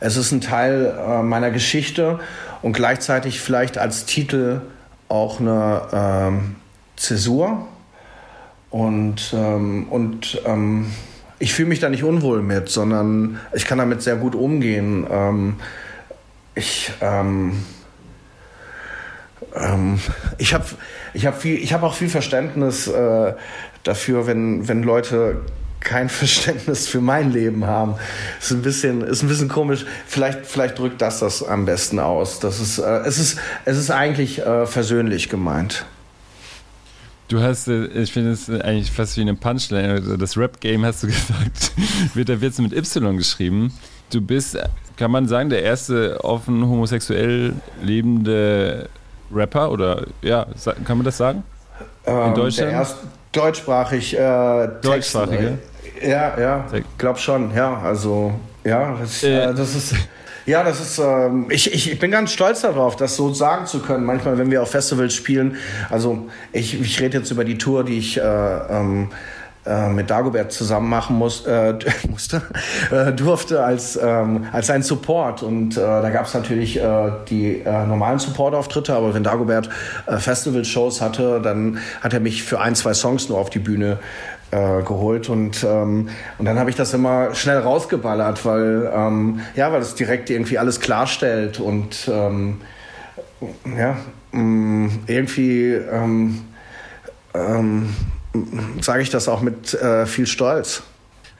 es 0.00 0.16
ist 0.16 0.32
ein 0.32 0.40
Teil 0.40 0.94
äh, 0.96 1.22
meiner 1.22 1.50
Geschichte 1.50 2.20
und 2.62 2.72
gleichzeitig 2.74 3.40
vielleicht 3.40 3.78
als 3.78 4.06
Titel 4.06 4.62
auch 5.10 5.40
eine 5.40 5.82
ähm, 5.92 6.56
Zäsur 6.96 7.66
und, 8.70 9.34
ähm, 9.34 9.88
und 9.90 10.40
ähm, 10.46 10.92
ich 11.38 11.54
fühle 11.54 11.68
mich 11.68 11.80
da 11.80 11.88
nicht 11.88 12.04
unwohl 12.04 12.42
mit, 12.42 12.68
sondern 12.68 13.40
ich 13.52 13.64
kann 13.64 13.78
damit 13.78 14.02
sehr 14.02 14.16
gut 14.16 14.34
umgehen. 14.34 15.06
Ähm, 15.10 15.56
ich 16.54 16.92
ähm, 17.00 17.64
ähm, 19.54 19.98
ich 20.38 20.54
habe 20.54 20.64
ich 21.14 21.26
hab 21.26 21.42
hab 21.44 21.82
auch 21.82 21.94
viel 21.94 22.08
Verständnis 22.08 22.86
äh, 22.86 23.34
dafür, 23.82 24.26
wenn, 24.26 24.68
wenn 24.68 24.82
Leute 24.82 25.40
kein 25.80 26.08
Verständnis 26.10 26.88
für 26.88 27.00
mein 27.00 27.32
Leben 27.32 27.66
haben. 27.66 27.96
Ist 28.40 28.50
ein 28.50 28.62
bisschen, 28.62 29.02
ist 29.02 29.22
ein 29.22 29.28
bisschen 29.28 29.48
komisch. 29.48 29.84
Vielleicht, 30.06 30.46
vielleicht 30.46 30.78
drückt 30.78 31.02
das 31.02 31.20
das 31.20 31.42
am 31.42 31.64
besten 31.64 31.98
aus. 31.98 32.40
Das 32.40 32.60
ist, 32.60 32.78
äh, 32.78 33.00
es 33.00 33.18
ist, 33.18 33.38
es 33.64 33.76
ist 33.76 33.90
eigentlich 33.90 34.38
äh, 34.40 34.66
versöhnlich 34.66 35.28
gemeint. 35.28 35.84
Du 37.28 37.40
hast, 37.40 37.68
äh, 37.68 37.86
ich 37.86 38.12
finde 38.12 38.32
es 38.32 38.50
eigentlich 38.50 38.90
fast 38.90 39.16
wie 39.16 39.22
eine 39.22 39.34
Punchline. 39.34 39.90
Also 39.90 40.16
das 40.16 40.36
Rap-Game 40.36 40.84
hast 40.84 41.02
du 41.02 41.06
gesagt, 41.06 41.72
wird 42.14 42.28
da 42.28 42.40
wird 42.40 42.58
mit 42.58 42.72
Y 42.72 43.16
geschrieben. 43.16 43.72
Du 44.10 44.20
bist, 44.20 44.58
kann 44.96 45.12
man 45.12 45.28
sagen, 45.28 45.50
der 45.50 45.62
erste 45.62 46.22
offen 46.24 46.66
homosexuell 46.66 47.54
lebende 47.80 48.88
Rapper 49.32 49.70
oder 49.70 50.06
ja, 50.22 50.46
kann 50.84 50.98
man 50.98 51.04
das 51.04 51.16
sagen? 51.16 51.44
In 52.04 52.12
ähm, 52.12 52.34
Deutschland? 52.34 52.70
Der 52.70 52.78
erste, 52.78 53.06
deutschsprachig. 53.32 54.18
Äh, 54.18 54.68
Deutschsprachige? 54.82 55.58
Ja, 56.02 56.38
ja, 56.38 56.64
glaub 56.98 57.18
schon, 57.18 57.54
ja. 57.54 57.80
Also, 57.80 58.32
ja, 58.64 58.96
das, 59.00 59.22
äh, 59.22 59.54
das 59.54 59.74
ist. 59.74 59.94
Ja, 60.46 60.64
das 60.64 60.80
ist, 60.80 60.98
ähm, 60.98 61.46
ich, 61.50 61.72
ich, 61.72 61.92
ich 61.92 61.98
bin 61.98 62.10
ganz 62.10 62.32
stolz 62.32 62.62
darauf, 62.62 62.96
das 62.96 63.14
so 63.14 63.32
sagen 63.32 63.66
zu 63.66 63.80
können. 63.80 64.04
Manchmal, 64.04 64.38
wenn 64.38 64.50
wir 64.50 64.62
auf 64.62 64.70
Festivals 64.70 65.14
spielen, 65.14 65.56
also 65.90 66.28
ich, 66.52 66.80
ich 66.80 67.00
rede 67.00 67.18
jetzt 67.18 67.30
über 67.30 67.44
die 67.44 67.58
Tour, 67.58 67.84
die 67.84 67.98
ich 67.98 68.16
äh, 68.16 68.22
ähm, 68.22 69.10
äh, 69.10 69.39
mit 69.90 70.08
Dagobert 70.08 70.52
zusammen 70.52 70.88
machen 70.88 71.16
muss, 71.16 71.44
äh, 71.46 71.74
musste, 72.08 72.42
äh, 72.90 73.12
durfte 73.12 73.62
als, 73.62 73.98
ähm, 74.02 74.46
als 74.52 74.70
ein 74.70 74.82
Support. 74.82 75.42
Und 75.42 75.76
äh, 75.76 75.80
da 75.80 76.08
gab 76.10 76.26
es 76.26 76.34
natürlich 76.34 76.80
äh, 76.80 77.10
die 77.28 77.60
äh, 77.60 77.86
normalen 77.86 78.18
Support-Auftritte, 78.18 78.94
aber 78.94 79.12
wenn 79.14 79.22
Dagobert 79.22 79.68
äh, 80.06 80.16
Festival-Shows 80.16 81.00
hatte, 81.02 81.40
dann 81.42 81.78
hat 82.00 82.14
er 82.14 82.20
mich 82.20 82.42
für 82.42 82.60
ein, 82.60 82.74
zwei 82.74 82.94
Songs 82.94 83.28
nur 83.28 83.38
auf 83.38 83.50
die 83.50 83.58
Bühne 83.58 83.98
äh, 84.50 84.82
geholt. 84.82 85.28
Und 85.28 85.62
ähm, 85.62 86.08
und 86.38 86.44
dann 86.44 86.58
habe 86.58 86.70
ich 86.70 86.76
das 86.76 86.94
immer 86.94 87.34
schnell 87.34 87.58
rausgeballert, 87.58 88.44
weil 88.44 88.90
ähm, 88.94 89.40
ja, 89.54 89.72
weil 89.72 89.82
es 89.82 89.94
direkt 89.94 90.30
irgendwie 90.30 90.58
alles 90.58 90.80
klarstellt. 90.80 91.60
Und 91.60 92.10
ähm, 92.10 92.60
ja 93.76 93.96
mh, 94.32 94.40
mm, 94.42 94.90
irgendwie 95.06 95.72
ähm, 95.72 96.42
ähm, 97.34 97.94
sage 98.80 99.02
ich 99.02 99.10
das 99.10 99.28
auch 99.28 99.40
mit 99.40 99.74
äh, 99.74 100.06
viel 100.06 100.26
Stolz. 100.26 100.82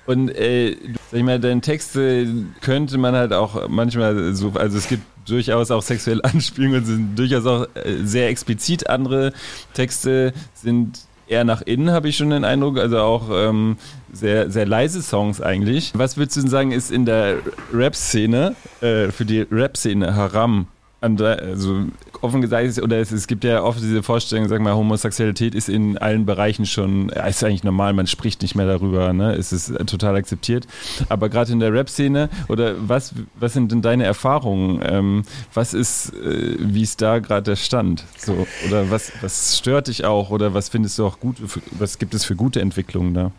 Und 0.07 0.31
äh, 0.31 0.76
sag 1.11 1.18
ich 1.18 1.22
mal, 1.22 1.38
deine 1.38 1.61
Texte 1.61 2.26
könnte 2.61 2.98
man 2.98 3.14
halt 3.14 3.33
auch 3.33 3.68
manchmal 3.68 4.35
so, 4.35 4.53
also 4.55 4.79
es 4.79 4.88
gibt 4.88 5.03
durchaus 5.26 5.70
auch 5.70 5.83
sexuelle 5.83 6.24
Anspielungen, 6.24 6.85
sind 6.85 7.16
durchaus 7.16 7.46
auch 7.46 7.68
äh, 7.74 8.05
sehr 8.05 8.29
explizit. 8.29 8.88
Andere 8.88 9.33
Texte 9.74 10.33
sind 10.55 11.00
eher 11.29 11.44
nach 11.44 11.62
innen, 11.62 11.92
habe 11.92 12.09
ich 12.09 12.16
schon 12.16 12.31
den 12.31 12.44
Eindruck. 12.44 12.79
Also 12.79 12.98
auch 12.98 13.29
ähm, 13.33 13.76
sehr, 14.12 14.50
sehr 14.50 14.66
leise 14.66 15.03
Songs 15.03 15.40
eigentlich. 15.40 15.92
Was 15.94 16.16
würdest 16.16 16.37
du 16.37 16.40
denn 16.40 16.50
sagen, 16.50 16.72
ist 16.72 16.90
in 16.90 17.07
der 17.07 17.37
Rap-Szene, 17.72 18.57
äh, 18.81 19.11
für 19.11 19.24
die 19.24 19.42
Rap-Szene 19.42 20.16
Haram 20.16 20.66
also 21.00 21.86
offen 22.20 22.42
gesagt, 22.42 22.78
oder 22.82 22.98
es, 22.98 23.10
es, 23.10 23.26
gibt 23.26 23.44
ja 23.44 23.62
oft 23.62 23.80
diese 23.80 24.02
Vorstellung, 24.02 24.48
sag 24.48 24.60
mal, 24.60 24.74
Homosexualität 24.74 25.54
ist 25.54 25.68
in 25.68 25.96
allen 25.96 26.26
Bereichen 26.26 26.66
schon, 26.66 27.08
ist 27.08 27.42
eigentlich 27.42 27.64
normal, 27.64 27.94
man 27.94 28.06
spricht 28.06 28.42
nicht 28.42 28.54
mehr 28.54 28.66
darüber, 28.66 29.12
ne? 29.12 29.34
Es 29.34 29.52
ist 29.52 29.72
total 29.86 30.16
akzeptiert. 30.16 30.66
Aber 31.08 31.30
gerade 31.30 31.52
in 31.52 31.60
der 31.60 31.72
Rap-Szene, 31.72 32.28
oder 32.48 32.74
was, 32.78 33.14
was 33.34 33.54
sind 33.54 33.72
denn 33.72 33.80
deine 33.80 34.04
Erfahrungen? 34.04 34.80
Ähm, 34.84 35.22
was 35.54 35.72
ist, 35.72 36.12
äh, 36.14 36.56
wie 36.58 36.82
ist 36.82 37.00
da 37.00 37.18
gerade 37.18 37.42
der 37.42 37.56
Stand? 37.56 38.04
So, 38.18 38.46
oder 38.68 38.90
was, 38.90 39.12
was 39.22 39.56
stört 39.56 39.88
dich 39.88 40.04
auch? 40.04 40.30
Oder 40.30 40.52
was 40.52 40.68
findest 40.68 40.98
du 40.98 41.06
auch 41.06 41.18
gut, 41.18 41.36
was 41.72 41.98
gibt 41.98 42.12
es 42.12 42.24
für 42.24 42.36
gute 42.36 42.60
Entwicklungen 42.60 43.14
da? 43.14 43.32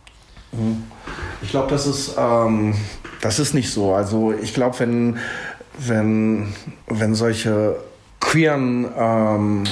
Mhm. 0.52 0.84
Ich 1.44 1.50
glaube, 1.50 1.70
das 1.70 2.16
ähm, 2.18 2.76
das 3.22 3.40
ist 3.40 3.54
nicht 3.54 3.72
so. 3.72 3.94
Also 3.94 4.34
ich 4.34 4.54
glaube, 4.54 4.80
wenn 4.80 5.18
wenn, 5.88 6.54
wenn 6.88 7.16
solche 7.16 7.76
queeren 8.20 8.88
ähm, 8.98 9.64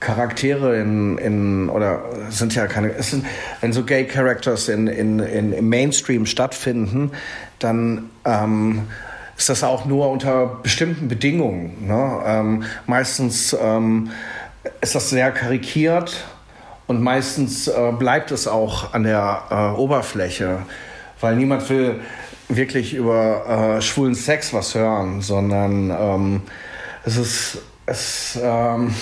Charaktere 0.00 0.80
in, 0.80 1.18
in, 1.18 1.68
oder 1.68 2.02
sind 2.30 2.54
ja 2.54 2.66
keine, 2.66 2.92
es 2.92 3.10
sind, 3.10 3.26
wenn 3.60 3.72
so 3.72 3.84
Gay 3.84 4.04
Characters 4.04 4.68
in, 4.68 4.86
in, 4.86 5.18
in, 5.18 5.52
im 5.52 5.68
Mainstream 5.68 6.24
stattfinden, 6.24 7.10
dann 7.58 8.10
ähm, 8.24 8.82
ist 9.36 9.48
das 9.48 9.64
auch 9.64 9.84
nur 9.86 10.10
unter 10.10 10.58
bestimmten 10.62 11.08
Bedingungen. 11.08 11.86
Ne? 11.86 12.20
Ähm, 12.24 12.64
meistens 12.86 13.56
ähm, 13.60 14.10
ist 14.80 14.94
das 14.94 15.10
sehr 15.10 15.32
karikiert 15.32 16.24
und 16.86 17.02
meistens 17.02 17.66
äh, 17.66 17.92
bleibt 17.98 18.30
es 18.30 18.46
auch 18.46 18.94
an 18.94 19.02
der 19.02 19.42
äh, 19.50 19.78
Oberfläche, 19.78 20.60
weil 21.20 21.36
niemand 21.36 21.68
will 21.70 22.00
wirklich 22.48 22.94
über 22.94 23.76
äh, 23.78 23.82
schwulen 23.82 24.14
Sex 24.14 24.52
was 24.52 24.74
hören, 24.74 25.20
sondern 25.20 25.90
ähm, 25.90 26.42
es 27.04 27.16
ist 27.16 27.58
es, 27.88 28.38
ähm, 28.42 28.94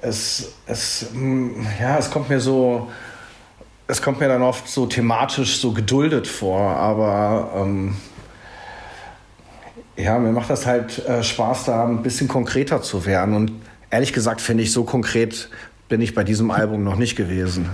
es, 0.00 0.52
es, 0.66 1.06
mm, 1.12 1.66
ja, 1.80 1.98
es 1.98 2.10
kommt 2.10 2.28
mir 2.28 2.40
so, 2.40 2.90
es 3.86 4.00
kommt 4.00 4.20
mir 4.20 4.28
dann 4.28 4.42
oft 4.42 4.68
so 4.68 4.86
thematisch 4.86 5.60
so 5.60 5.72
geduldet 5.72 6.26
vor, 6.26 6.60
aber 6.76 7.52
ähm, 7.56 7.96
ja, 9.96 10.18
mir 10.18 10.32
macht 10.32 10.48
das 10.48 10.66
halt 10.66 11.06
äh, 11.06 11.22
Spaß, 11.22 11.64
da 11.64 11.84
ein 11.86 12.02
bisschen 12.02 12.26
konkreter 12.26 12.80
zu 12.80 13.04
werden. 13.04 13.34
Und 13.34 13.52
ehrlich 13.90 14.12
gesagt 14.12 14.40
finde 14.40 14.62
ich, 14.62 14.72
so 14.72 14.84
konkret 14.84 15.50
bin 15.88 16.00
ich 16.00 16.14
bei 16.14 16.24
diesem 16.24 16.50
Album 16.50 16.82
noch 16.82 16.96
nicht 16.96 17.16
gewesen. 17.16 17.68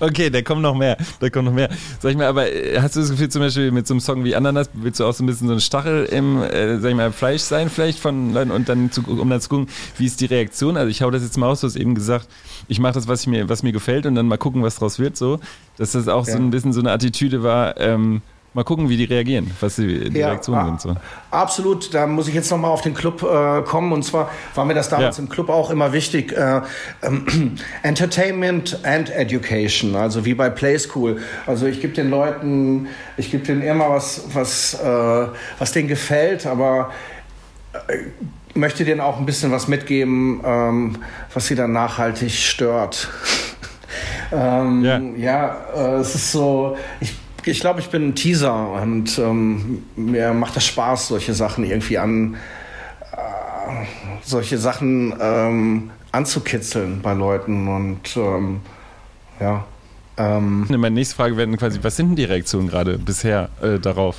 Okay, 0.00 0.30
da 0.30 0.42
kommt 0.42 0.62
noch 0.62 0.74
mehr. 0.74 0.96
Da 1.20 1.30
kommt 1.30 1.46
noch 1.46 1.52
mehr. 1.52 1.68
Sag 2.00 2.12
ich 2.12 2.16
mal, 2.16 2.26
aber 2.26 2.50
äh, 2.52 2.80
hast 2.80 2.96
du 2.96 3.00
das 3.00 3.10
Gefühl, 3.10 3.28
zum 3.28 3.42
Beispiel 3.42 3.70
mit 3.70 3.86
so 3.86 3.94
einem 3.94 4.00
Song 4.00 4.24
wie 4.24 4.34
Ananas, 4.34 4.70
willst 4.74 5.00
du 5.00 5.04
auch 5.04 5.12
so 5.12 5.24
ein 5.24 5.26
bisschen 5.26 5.48
so 5.48 5.54
ein 5.54 5.60
Stachel 5.60 6.04
im, 6.04 6.42
äh, 6.42 6.78
sag 6.78 6.90
ich 6.90 6.96
mal, 6.96 7.12
Fleisch 7.12 7.42
sein, 7.42 7.68
vielleicht 7.70 7.98
von 7.98 8.32
Leuten 8.32 8.50
und 8.50 8.68
dann 8.68 8.92
zu, 8.92 9.02
um 9.06 9.28
dann 9.28 9.40
zu 9.40 9.48
gucken, 9.48 9.68
wie 9.96 10.06
ist 10.06 10.20
die 10.20 10.26
Reaktion? 10.26 10.76
Also 10.76 10.90
ich 10.90 11.02
hau 11.02 11.10
das 11.10 11.22
jetzt 11.22 11.36
mal 11.36 11.48
aus, 11.48 11.60
du 11.60 11.66
hast 11.66 11.76
eben 11.76 11.94
gesagt, 11.94 12.28
ich 12.68 12.80
mache 12.80 12.94
das, 12.94 13.08
was 13.08 13.26
mir, 13.26 13.48
was 13.48 13.62
mir 13.62 13.72
gefällt 13.72 14.06
und 14.06 14.14
dann 14.14 14.28
mal 14.28 14.38
gucken, 14.38 14.62
was 14.62 14.76
draus 14.76 14.98
wird, 14.98 15.16
so. 15.16 15.40
Dass 15.76 15.92
das 15.92 16.08
auch 16.08 16.26
ja. 16.26 16.34
so 16.34 16.38
ein 16.38 16.50
bisschen 16.50 16.72
so 16.72 16.80
eine 16.80 16.92
Attitüde 16.92 17.42
war, 17.42 17.78
ähm, 17.80 18.22
Mal 18.54 18.64
gucken, 18.64 18.88
wie 18.88 18.96
die 18.96 19.04
reagieren, 19.04 19.50
was 19.60 19.76
die, 19.76 20.08
die 20.08 20.18
ja, 20.18 20.28
Reaktionen 20.28 20.78
sind. 20.78 20.94
So. 20.94 20.96
Absolut, 21.30 21.92
da 21.92 22.06
muss 22.06 22.28
ich 22.28 22.34
jetzt 22.34 22.50
nochmal 22.50 22.70
auf 22.70 22.80
den 22.80 22.94
Club 22.94 23.22
äh, 23.22 23.60
kommen. 23.62 23.92
Und 23.92 24.04
zwar 24.04 24.30
war 24.54 24.64
mir 24.64 24.72
das 24.72 24.88
damals 24.88 25.18
ja. 25.18 25.22
im 25.22 25.28
Club 25.28 25.50
auch 25.50 25.70
immer 25.70 25.92
wichtig. 25.92 26.32
Äh, 26.32 26.62
ähm, 27.02 27.56
Entertainment 27.82 28.80
and 28.84 29.10
Education, 29.10 29.94
also 29.94 30.24
wie 30.24 30.32
bei 30.32 30.48
Play 30.48 30.78
School. 30.78 31.20
Also 31.46 31.66
ich 31.66 31.82
gebe 31.82 31.92
den 31.92 32.08
Leuten, 32.08 32.88
ich 33.18 33.30
gebe 33.30 33.44
denen 33.44 33.60
immer 33.60 33.90
was, 33.90 34.22
was, 34.32 34.74
äh, 34.74 35.26
was 35.58 35.72
denen 35.72 35.88
gefällt, 35.88 36.46
aber 36.46 36.90
äh, 37.74 37.98
möchte 38.58 38.86
denen 38.86 39.02
auch 39.02 39.18
ein 39.18 39.26
bisschen 39.26 39.52
was 39.52 39.68
mitgeben, 39.68 40.40
ähm, 40.42 40.96
was 41.34 41.46
sie 41.48 41.54
dann 41.54 41.72
nachhaltig 41.72 42.32
stört. 42.32 43.08
Ähm, 44.30 44.84
ja, 44.84 44.98
ja 45.16 45.56
äh, 45.74 46.00
es 46.00 46.14
ist 46.14 46.32
so, 46.32 46.76
ich 47.00 47.14
ich 47.50 47.60
glaube, 47.60 47.80
ich 47.80 47.88
bin 47.88 48.08
ein 48.08 48.14
Teaser 48.14 48.72
und 48.72 49.18
ähm, 49.18 49.82
mir 49.96 50.32
macht 50.32 50.56
das 50.56 50.66
Spaß, 50.66 51.08
solche 51.08 51.34
Sachen 51.34 51.64
irgendwie 51.64 51.98
an, 51.98 52.36
äh, 53.12 53.16
solche 54.22 54.58
Sachen 54.58 55.14
ähm, 55.20 55.90
anzukitzeln 56.12 57.00
bei 57.02 57.14
Leuten 57.14 57.68
und 57.68 58.16
ähm, 58.16 58.60
ja. 59.40 59.64
Ähm, 60.16 60.66
Meine 60.68 60.90
nächste 60.90 61.16
Frage 61.16 61.36
wäre 61.36 61.48
quasi, 61.56 61.78
was 61.82 61.96
sind 61.96 62.08
denn 62.08 62.16
die 62.16 62.24
Reaktionen 62.24 62.68
gerade 62.68 62.98
bisher 62.98 63.50
äh, 63.62 63.78
darauf? 63.78 64.16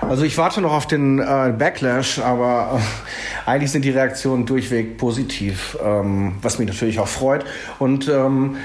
Also 0.00 0.24
ich 0.24 0.36
warte 0.36 0.60
noch 0.60 0.72
auf 0.72 0.86
den 0.86 1.18
äh, 1.18 1.54
Backlash, 1.56 2.18
aber 2.18 2.78
äh, 2.78 3.50
eigentlich 3.50 3.70
sind 3.70 3.84
die 3.84 3.90
Reaktionen 3.90 4.46
durchweg 4.46 4.98
positiv, 4.98 5.76
ähm, 5.82 6.34
was 6.42 6.58
mich 6.58 6.68
natürlich 6.68 6.98
auch 6.98 7.08
freut. 7.08 7.44
Und 7.78 8.08
ähm, 8.08 8.56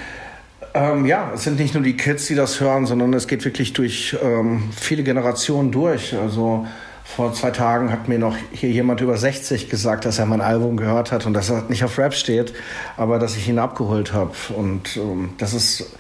ähm, 0.74 1.06
ja, 1.06 1.32
es 1.34 1.44
sind 1.44 1.60
nicht 1.60 1.74
nur 1.74 1.84
die 1.84 1.98
Kids, 1.98 2.28
die 2.28 2.36
das 2.36 2.60
hören, 2.60 2.86
sondern 2.86 3.14
es 3.14 3.28
geht 3.28 3.46
wirklich 3.46 3.74
durch 3.74 4.18
ähm, 4.24 4.70
viele 4.76 5.04
Generationen 5.04 5.72
durch. 5.72 6.16
Also 6.16 6.68
vor 7.04 7.34
zwei 7.34 7.52
Tagen 7.52 7.92
hat 7.92 8.08
mir 8.08 8.20
noch 8.20 8.36
hier 8.52 8.70
jemand 8.70 9.02
über 9.02 9.18
60 9.18 9.70
gesagt, 9.70 10.06
dass 10.06 10.20
er 10.20 10.26
mein 10.28 10.42
Album 10.42 10.78
gehört 10.78 11.12
hat 11.12 11.26
und 11.26 11.34
dass 11.34 11.50
er 11.50 11.64
nicht 11.70 11.84
auf 11.84 11.98
Rap 11.98 12.14
steht, 12.14 12.54
aber 12.98 13.18
dass 13.18 13.36
ich 13.36 13.50
ihn 13.50 13.58
abgeholt 13.58 14.14
habe. 14.14 14.32
Und 14.56 14.96
ähm, 14.96 15.32
das 15.40 15.54
ist 15.54 15.92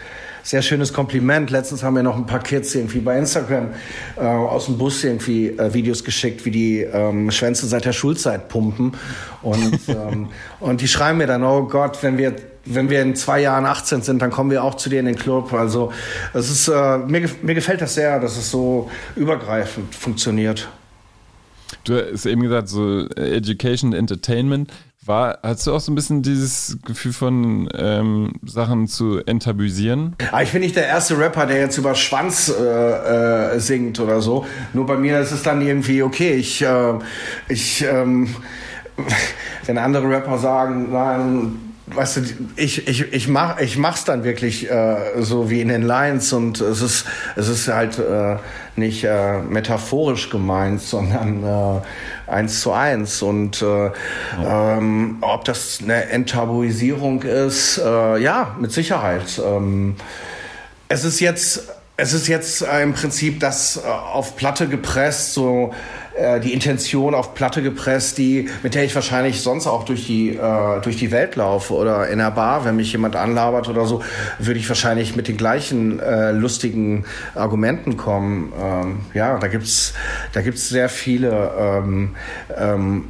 sehr 0.43 0.61
schönes 0.61 0.93
Kompliment. 0.93 1.49
Letztens 1.49 1.83
haben 1.83 1.95
mir 1.95 2.03
noch 2.03 2.15
ein 2.15 2.25
paar 2.25 2.41
Kids 2.41 2.73
irgendwie 2.75 2.99
bei 2.99 3.17
Instagram 3.17 3.69
äh, 4.17 4.21
aus 4.21 4.65
dem 4.65 4.77
Bus 4.77 5.03
irgendwie 5.03 5.49
äh, 5.49 5.73
Videos 5.73 6.03
geschickt, 6.03 6.45
wie 6.45 6.51
die 6.51 6.81
ähm, 6.81 7.31
Schwänze 7.31 7.67
seit 7.67 7.85
der 7.85 7.93
Schulzeit 7.93 8.47
pumpen. 8.47 8.93
Und, 9.41 9.79
ähm, 9.87 10.29
und 10.59 10.81
die 10.81 10.87
schreiben 10.87 11.17
mir 11.17 11.27
dann, 11.27 11.43
oh 11.43 11.63
Gott, 11.63 12.01
wenn 12.03 12.17
wir 12.17 12.35
wenn 12.69 12.89
wir 12.89 13.01
in 13.01 13.15
zwei 13.15 13.41
Jahren 13.41 13.65
18 13.65 14.01
sind, 14.01 14.21
dann 14.21 14.31
kommen 14.31 14.51
wir 14.51 14.63
auch 14.63 14.75
zu 14.75 14.89
dir 14.89 14.99
in 14.99 15.05
den 15.05 15.15
Club. 15.15 15.53
Also 15.53 15.91
es 16.33 16.49
ist, 16.49 16.67
äh, 16.67 16.97
mir, 16.99 17.29
mir 17.41 17.55
gefällt 17.55 17.81
das 17.81 17.95
sehr, 17.95 18.19
dass 18.19 18.37
es 18.37 18.51
so 18.51 18.89
übergreifend 19.15 19.93
funktioniert. 19.95 20.69
Du 21.83 21.95
hast 21.95 22.25
eben 22.25 22.41
gesagt, 22.41 22.69
so 22.69 23.07
Education, 23.09 23.93
Entertainment. 23.93 24.71
War, 25.05 25.39
hast 25.41 25.65
du 25.65 25.73
auch 25.73 25.79
so 25.79 25.91
ein 25.91 25.95
bisschen 25.95 26.21
dieses 26.21 26.77
Gefühl 26.85 27.13
von 27.13 27.69
ähm, 27.73 28.33
Sachen 28.45 28.87
zu 28.87 29.19
enttabuisieren? 29.25 30.15
Ah, 30.31 30.43
ich 30.43 30.51
bin 30.51 30.61
nicht 30.61 30.75
der 30.75 30.85
erste 30.85 31.17
Rapper, 31.17 31.47
der 31.47 31.57
jetzt 31.57 31.77
über 31.77 31.95
Schwanz 31.95 32.49
äh, 32.49 33.55
äh, 33.55 33.59
singt 33.59 33.99
oder 33.99 34.21
so. 34.21 34.45
Nur 34.73 34.85
bei 34.85 34.97
mir 34.97 35.19
ist 35.19 35.31
es 35.31 35.41
dann 35.41 35.61
irgendwie 35.61 36.03
okay. 36.03 36.33
Ich, 36.33 36.61
äh, 36.61 36.93
ich 37.47 37.83
ähm, 37.83 38.35
wenn 39.65 39.77
andere 39.77 40.09
Rapper 40.09 40.37
sagen, 40.37 40.91
nein, 40.91 41.68
weißt 41.93 42.17
du, 42.17 42.21
ich, 42.55 42.87
ich, 42.87 43.13
ich, 43.13 43.27
mach, 43.27 43.59
ich 43.59 43.77
mach's 43.77 44.03
dann 44.03 44.23
wirklich 44.23 44.69
äh, 44.69 45.21
so 45.21 45.49
wie 45.49 45.61
in 45.61 45.67
den 45.69 45.81
Lines 45.81 46.33
und 46.33 46.61
es 46.61 46.81
ist, 46.81 47.05
es 47.35 47.47
ist 47.47 47.67
halt 47.67 47.99
äh, 47.99 48.37
nicht 48.75 49.03
äh, 49.03 49.39
metaphorisch 49.39 50.29
gemeint, 50.29 50.81
sondern 50.81 51.43
äh, 51.43 52.31
eins 52.31 52.61
zu 52.61 52.71
eins. 52.71 53.21
Und 53.21 53.61
äh, 53.61 53.65
ja. 54.41 54.77
ähm, 54.77 55.17
ob 55.21 55.45
das 55.45 55.79
eine 55.81 56.09
Enttabuisierung 56.09 57.23
ist, 57.23 57.77
äh, 57.77 58.17
ja, 58.17 58.55
mit 58.59 58.71
Sicherheit. 58.71 59.41
Ähm, 59.43 59.95
es 60.87 61.03
ist 61.03 61.19
jetzt 61.19 61.69
es 62.01 62.13
ist 62.13 62.27
jetzt 62.27 62.61
im 62.61 62.93
Prinzip 62.93 63.41
das 63.41 63.77
äh, 63.77 63.87
auf 63.87 64.37
Platte 64.37 64.67
gepresst, 64.67 65.33
so 65.33 65.73
äh, 66.19 66.39
die 66.39 66.53
Intention 66.53 67.15
auf 67.15 67.33
Platte 67.33 67.61
gepresst, 67.61 68.17
die, 68.17 68.49
mit 68.63 68.75
der 68.75 68.83
ich 68.83 68.93
wahrscheinlich 68.93 69.41
sonst 69.41 69.67
auch 69.67 69.85
durch 69.85 70.05
die, 70.05 70.35
äh, 70.35 70.81
durch 70.81 70.97
die 70.97 71.11
Welt 71.11 71.35
laufe 71.35 71.73
oder 71.73 72.07
in 72.09 72.19
der 72.19 72.31
Bar, 72.31 72.65
wenn 72.65 72.75
mich 72.75 72.91
jemand 72.91 73.15
anlabert 73.15 73.69
oder 73.69 73.85
so, 73.85 74.03
würde 74.37 74.59
ich 74.59 74.67
wahrscheinlich 74.67 75.15
mit 75.15 75.27
den 75.27 75.37
gleichen 75.37 75.99
äh, 75.99 76.31
lustigen 76.31 77.05
Argumenten 77.35 77.97
kommen. 77.97 78.51
Ähm, 78.61 78.99
ja, 79.13 79.37
da 79.37 79.47
gibt's 79.47 79.93
da 80.33 80.41
gibt's 80.41 80.69
sehr 80.69 80.89
viele 80.89 81.51
ähm, 81.57 82.15
ähm, 82.55 83.05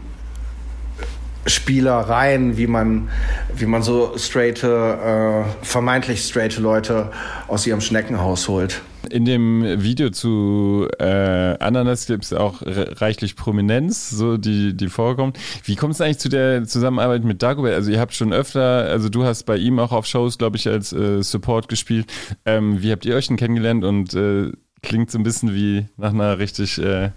Spielereien, 1.45 2.57
wie 2.57 2.67
man, 2.67 3.09
wie 3.55 3.65
man 3.65 3.81
so 3.81 4.13
straighte, 4.17 5.45
äh, 5.47 5.65
vermeintlich 5.65 6.23
straighte 6.23 6.61
Leute 6.61 7.11
aus 7.47 7.65
ihrem 7.65 7.81
Schneckenhaus 7.81 8.47
holt. 8.47 8.81
In 9.09 9.25
dem 9.25 9.63
Video 9.81 10.09
zu 10.09 10.87
äh, 10.99 11.57
Ananas 11.59 12.05
gibt 12.05 12.25
es 12.25 12.33
auch 12.33 12.61
reichlich 12.65 13.35
Prominenz, 13.35 14.09
so 14.09 14.37
die, 14.37 14.75
die 14.75 14.89
vorkommt. 14.89 15.39
Wie 15.63 15.75
kommt 15.75 15.93
es 15.93 16.01
eigentlich 16.01 16.19
zu 16.19 16.29
der 16.29 16.65
Zusammenarbeit 16.65 17.23
mit 17.23 17.41
Dagobert? 17.41 17.75
Also 17.75 17.91
ihr 17.91 17.99
habt 17.99 18.13
schon 18.13 18.33
öfter, 18.33 18.85
also 18.89 19.09
du 19.09 19.23
hast 19.23 19.43
bei 19.43 19.57
ihm 19.57 19.79
auch 19.79 19.91
auf 19.91 20.05
Shows, 20.05 20.37
glaube 20.37 20.57
ich, 20.57 20.67
als 20.67 20.91
äh, 20.91 21.23
Support 21.23 21.69
gespielt. 21.69 22.11
Ähm, 22.45 22.81
wie 22.81 22.91
habt 22.91 23.05
ihr 23.05 23.15
euch 23.15 23.27
denn 23.27 23.37
kennengelernt 23.37 23.83
und 23.83 24.13
äh, 24.13 24.51
klingt 24.81 25.11
so 25.11 25.17
ein 25.17 25.23
bisschen 25.23 25.53
wie 25.53 25.85
nach 25.97 26.13
einer 26.13 26.37
richtig 26.37 26.77
äh, 26.79 27.11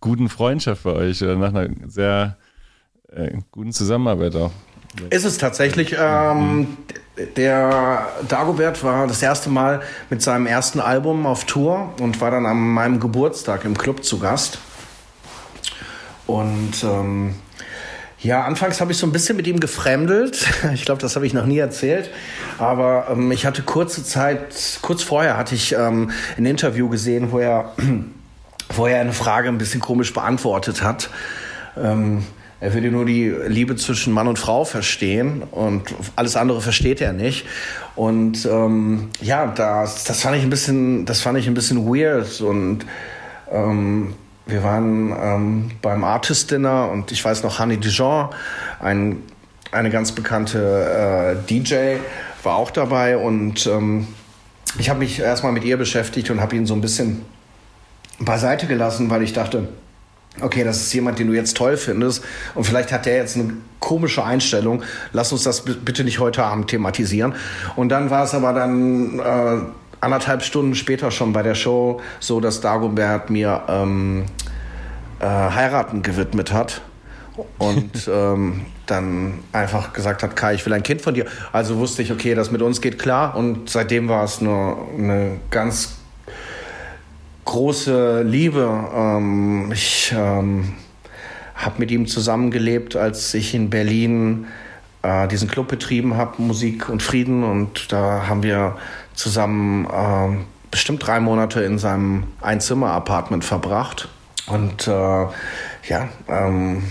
guten 0.00 0.28
Freundschaft 0.28 0.82
bei 0.82 0.92
euch 0.92 1.22
oder 1.22 1.36
nach 1.36 1.54
einer 1.54 1.70
sehr 1.88 2.38
äh, 3.08 3.38
guten 3.50 3.72
Zusammenarbeit 3.72 4.36
auch. 4.36 4.52
Ist 5.10 5.24
es 5.24 5.38
tatsächlich. 5.38 5.96
Ähm, 5.98 6.76
der 7.36 8.08
Dagobert 8.28 8.82
war 8.82 9.06
das 9.06 9.22
erste 9.22 9.50
Mal 9.50 9.82
mit 10.08 10.22
seinem 10.22 10.46
ersten 10.46 10.80
Album 10.80 11.26
auf 11.26 11.44
Tour 11.44 11.94
und 12.00 12.20
war 12.20 12.30
dann 12.30 12.46
an 12.46 12.56
meinem 12.56 13.00
Geburtstag 13.00 13.64
im 13.64 13.76
Club 13.76 14.04
zu 14.04 14.18
Gast. 14.18 14.58
Und 16.26 16.82
ähm, 16.82 17.34
ja, 18.20 18.44
anfangs 18.44 18.80
habe 18.80 18.92
ich 18.92 18.98
so 18.98 19.06
ein 19.06 19.12
bisschen 19.12 19.36
mit 19.36 19.46
ihm 19.46 19.60
gefremdelt. 19.60 20.46
Ich 20.74 20.84
glaube, 20.84 21.00
das 21.00 21.16
habe 21.16 21.26
ich 21.26 21.34
noch 21.34 21.46
nie 21.46 21.58
erzählt. 21.58 22.10
Aber 22.58 23.08
ähm, 23.10 23.32
ich 23.32 23.46
hatte 23.46 23.62
kurze 23.62 24.04
Zeit, 24.04 24.78
kurz 24.82 25.02
vorher 25.02 25.36
hatte 25.36 25.54
ich 25.54 25.72
ähm, 25.72 26.10
ein 26.36 26.46
Interview 26.46 26.88
gesehen, 26.88 27.32
wo 27.32 27.38
er, 27.38 27.72
wo 28.74 28.86
er 28.86 29.00
eine 29.00 29.12
Frage 29.12 29.48
ein 29.48 29.58
bisschen 29.58 29.80
komisch 29.80 30.12
beantwortet 30.12 30.82
hat. 30.82 31.10
Ähm, 31.76 32.24
er 32.60 32.74
würde 32.74 32.90
nur 32.90 33.06
die 33.06 33.34
Liebe 33.46 33.74
zwischen 33.76 34.12
Mann 34.12 34.28
und 34.28 34.38
Frau 34.38 34.64
verstehen 34.64 35.42
und 35.50 35.94
alles 36.14 36.36
andere 36.36 36.60
versteht 36.60 37.00
er 37.00 37.14
nicht. 37.14 37.46
Und 37.96 38.44
ähm, 38.44 39.08
ja, 39.22 39.46
das, 39.46 40.04
das 40.04 40.20
fand 40.20 40.36
ich 40.36 40.42
ein 40.42 40.50
bisschen, 40.50 41.06
das 41.06 41.22
fand 41.22 41.38
ich 41.38 41.46
ein 41.46 41.54
bisschen 41.54 41.86
weird. 41.86 42.40
Und 42.42 42.84
ähm, 43.50 44.12
wir 44.44 44.62
waren 44.62 45.14
ähm, 45.18 45.70
beim 45.80 46.04
Artist 46.04 46.50
Dinner 46.50 46.90
und 46.90 47.12
ich 47.12 47.24
weiß 47.24 47.42
noch, 47.44 47.58
Honey 47.58 47.78
Dijon, 47.78 48.28
ein, 48.80 49.22
eine 49.72 49.88
ganz 49.88 50.12
bekannte 50.12 51.36
äh, 51.40 51.48
DJ, 51.48 51.96
war 52.42 52.56
auch 52.56 52.70
dabei 52.70 53.16
und 53.16 53.66
ähm, 53.66 54.06
ich 54.78 54.88
habe 54.88 55.00
mich 55.00 55.18
erstmal 55.18 55.52
mit 55.52 55.64
ihr 55.64 55.76
beschäftigt 55.76 56.30
und 56.30 56.40
habe 56.40 56.56
ihn 56.56 56.66
so 56.66 56.74
ein 56.74 56.80
bisschen 56.80 57.22
beiseite 58.18 58.66
gelassen, 58.66 59.10
weil 59.10 59.22
ich 59.22 59.32
dachte, 59.32 59.68
okay, 60.40 60.64
das 60.64 60.80
ist 60.80 60.92
jemand, 60.92 61.18
den 61.18 61.26
du 61.26 61.34
jetzt 61.34 61.56
toll 61.56 61.76
findest 61.76 62.24
und 62.54 62.64
vielleicht 62.64 62.92
hat 62.92 63.06
der 63.06 63.16
jetzt 63.16 63.36
eine 63.36 63.54
komische 63.80 64.24
Einstellung, 64.24 64.82
lass 65.12 65.32
uns 65.32 65.42
das 65.42 65.62
bitte 65.62 66.04
nicht 66.04 66.18
heute 66.18 66.44
Abend 66.44 66.68
thematisieren. 66.68 67.34
Und 67.76 67.88
dann 67.88 68.10
war 68.10 68.24
es 68.24 68.34
aber 68.34 68.52
dann 68.52 69.18
äh, 69.18 69.58
anderthalb 70.00 70.42
Stunden 70.42 70.74
später 70.74 71.10
schon 71.10 71.32
bei 71.32 71.42
der 71.42 71.54
Show 71.54 72.00
so, 72.20 72.40
dass 72.40 72.60
Dagobert 72.60 73.30
mir 73.30 73.62
ähm, 73.68 74.24
äh, 75.18 75.24
heiraten 75.24 76.02
gewidmet 76.02 76.52
hat 76.52 76.82
und 77.58 78.08
ähm, 78.12 78.62
dann 78.86 79.40
einfach 79.52 79.92
gesagt 79.92 80.22
hat, 80.22 80.36
Kai, 80.36 80.54
ich 80.54 80.66
will 80.66 80.72
ein 80.72 80.82
Kind 80.82 81.00
von 81.00 81.14
dir. 81.14 81.26
Also 81.52 81.76
wusste 81.76 82.02
ich, 82.02 82.12
okay, 82.12 82.34
das 82.34 82.50
mit 82.50 82.62
uns 82.62 82.80
geht 82.80 82.98
klar 82.98 83.36
und 83.36 83.70
seitdem 83.70 84.08
war 84.08 84.24
es 84.24 84.40
eine, 84.40 84.76
eine 84.96 85.36
ganz 85.50 85.99
große 87.50 88.22
Liebe. 88.22 88.88
Ähm, 88.94 89.70
ich 89.72 90.14
ähm, 90.16 90.74
habe 91.56 91.74
mit 91.78 91.90
ihm 91.90 92.06
zusammengelebt, 92.06 92.94
als 92.94 93.34
ich 93.34 93.54
in 93.54 93.70
Berlin 93.70 94.46
äh, 95.02 95.26
diesen 95.26 95.48
Club 95.48 95.66
betrieben 95.66 96.16
habe, 96.16 96.40
Musik 96.40 96.88
und 96.88 97.02
Frieden. 97.02 97.42
Und 97.42 97.92
da 97.92 98.28
haben 98.28 98.44
wir 98.44 98.76
zusammen 99.14 99.86
äh, 99.86 100.44
bestimmt 100.70 101.04
drei 101.04 101.18
Monate 101.18 101.62
in 101.62 101.78
seinem 101.78 102.24
Einzimmer-Apartment 102.40 103.44
verbracht. 103.44 104.08
Und 104.46 104.86
äh, 104.86 104.90
ja, 104.90 106.08
ähm, 106.28 106.84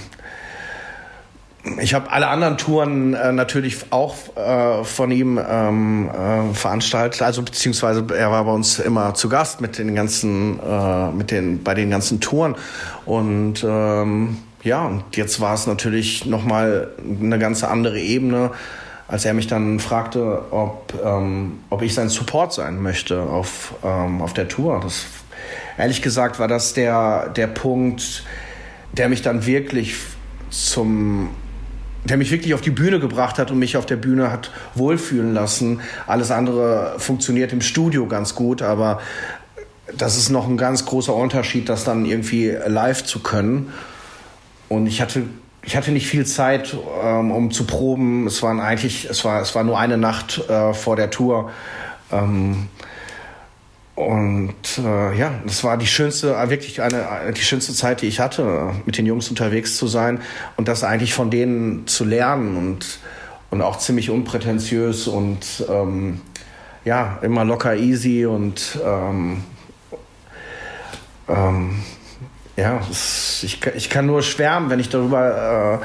ich 1.82 1.94
habe 1.94 2.12
alle 2.12 2.28
anderen 2.28 2.58
Touren 2.58 3.14
äh, 3.14 3.32
natürlich 3.32 3.92
auch 3.92 4.16
äh, 4.36 4.84
von 4.84 5.12
ihm 5.12 5.40
ähm, 5.40 6.10
äh, 6.10 6.54
veranstaltet, 6.54 7.22
also 7.22 7.42
beziehungsweise 7.42 8.06
er 8.16 8.32
war 8.32 8.46
bei 8.46 8.52
uns 8.52 8.80
immer 8.80 9.14
zu 9.14 9.30
Gast 9.30 9.62
mit 9.62 9.78
den 9.78 9.96
ganzen, 9.96 10.60
äh, 10.60 11.12
mit 11.12 11.32
den 11.32 11.64
bei 11.64 11.74
den 11.74 11.90
ganzen 11.90 12.20
Touren 12.20 12.56
und 13.06 13.64
ähm, 13.64 14.38
ja 14.64 14.86
und 14.86 15.16
jetzt 15.16 15.40
war 15.40 15.54
es 15.54 15.68
natürlich 15.68 16.26
noch 16.26 16.44
mal 16.44 16.90
eine 17.22 17.40
ganz 17.40 17.64
andere 17.64 18.00
Ebene, 18.00 18.52
als 19.08 19.26
er 19.26 19.34
mich 19.34 19.48
dann 19.48 19.80
fragte, 19.80 20.52
ob 20.52 20.94
ähm, 21.04 21.60
ob 21.70 21.82
ich 21.82 21.94
sein 21.94 22.10
Support 22.10 22.54
sein 22.54 22.82
möchte 22.82 23.22
auf 23.22 23.74
ähm, 23.84 24.22
auf 24.22 24.34
der 24.34 24.48
Tour. 24.48 24.80
Das 24.84 25.06
ehrlich 25.78 26.02
gesagt 26.02 26.40
war 26.40 26.48
das 26.48 26.74
der 26.74 27.30
der 27.30 27.48
Punkt, 27.48 28.24
der 28.94 29.10
mich 29.10 29.22
dann 29.22 29.46
wirklich 29.46 29.96
zum 30.50 31.30
der 32.06 32.18
mich 32.18 32.32
wirklich 32.32 32.54
auf 32.54 32.62
die 32.62 32.72
Bühne 32.72 33.00
gebracht 33.00 33.38
hat 33.38 33.52
und 33.52 33.60
mich 33.60 33.78
auf 33.78 33.86
der 33.86 33.98
Bühne 33.98 34.32
hat 34.32 34.52
wohlfühlen 34.76 35.34
lassen. 35.34 35.82
Alles 36.08 36.32
andere 36.32 36.96
funktioniert 36.98 37.52
im 37.54 37.62
Studio 37.62 38.08
ganz 38.08 38.36
gut, 38.36 38.62
aber 38.62 39.00
das 39.98 40.18
ist 40.18 40.30
noch 40.30 40.48
ein 40.48 40.58
ganz 40.58 40.86
großer 40.86 41.14
Unterschied, 41.14 41.68
das 41.68 41.84
dann 41.84 42.06
irgendwie 42.06 42.56
live 42.68 43.04
zu 43.04 43.20
können. 43.20 43.74
Und 44.70 44.88
ich 44.88 45.02
hatte, 45.02 45.24
ich 45.64 45.76
hatte 45.76 45.92
nicht 45.92 46.08
viel 46.08 46.26
Zeit, 46.26 46.76
ähm, 47.04 47.32
um 47.32 47.52
zu 47.52 47.66
proben. 47.66 48.28
Es 48.28 48.42
waren 48.44 48.60
eigentlich, 48.60 49.06
es 49.10 49.26
war, 49.26 49.42
es 49.42 49.56
war 49.56 49.64
nur 49.64 49.80
eine 49.80 49.98
Nacht 49.98 50.48
äh, 50.48 50.74
vor 50.74 50.96
der 50.96 51.10
Tour. 51.10 51.52
Ähm, 52.12 52.68
und 54.00 54.78
äh, 54.78 55.18
ja, 55.18 55.42
das 55.46 55.66
war 55.66 55.76
die 55.76 55.86
schönste, 55.86 56.34
äh, 56.34 56.50
wirklich 56.50 56.82
eine, 56.82 57.34
die 57.36 57.42
schönste 57.42 57.74
Zeit, 57.74 58.02
die 58.02 58.06
ich 58.06 58.22
hatte, 58.22 58.72
mit 58.86 58.98
den 58.98 59.06
Jungs 59.06 59.30
unterwegs 59.30 59.76
zu 59.76 59.88
sein 59.88 60.22
und 60.56 60.70
das 60.70 60.86
eigentlich 60.86 61.14
von 61.14 61.30
denen 61.30 61.86
zu 61.86 62.06
lernen 62.06 62.56
und, 62.56 63.00
und 63.50 63.62
auch 63.62 63.78
ziemlich 63.78 64.10
unprätentiös 64.10 65.10
und 65.10 65.66
ähm, 65.70 66.22
ja, 66.86 67.20
immer 67.24 67.44
locker 67.44 67.76
easy 67.76 68.26
und 68.26 68.80
ähm, 68.86 69.44
ähm, 71.28 71.84
ja, 72.60 72.82
ich, 72.90 73.60
ich 73.76 73.90
kann 73.90 74.06
nur 74.06 74.22
schwärmen, 74.22 74.70
wenn 74.70 74.80
ich 74.80 74.90
darüber 74.90 75.80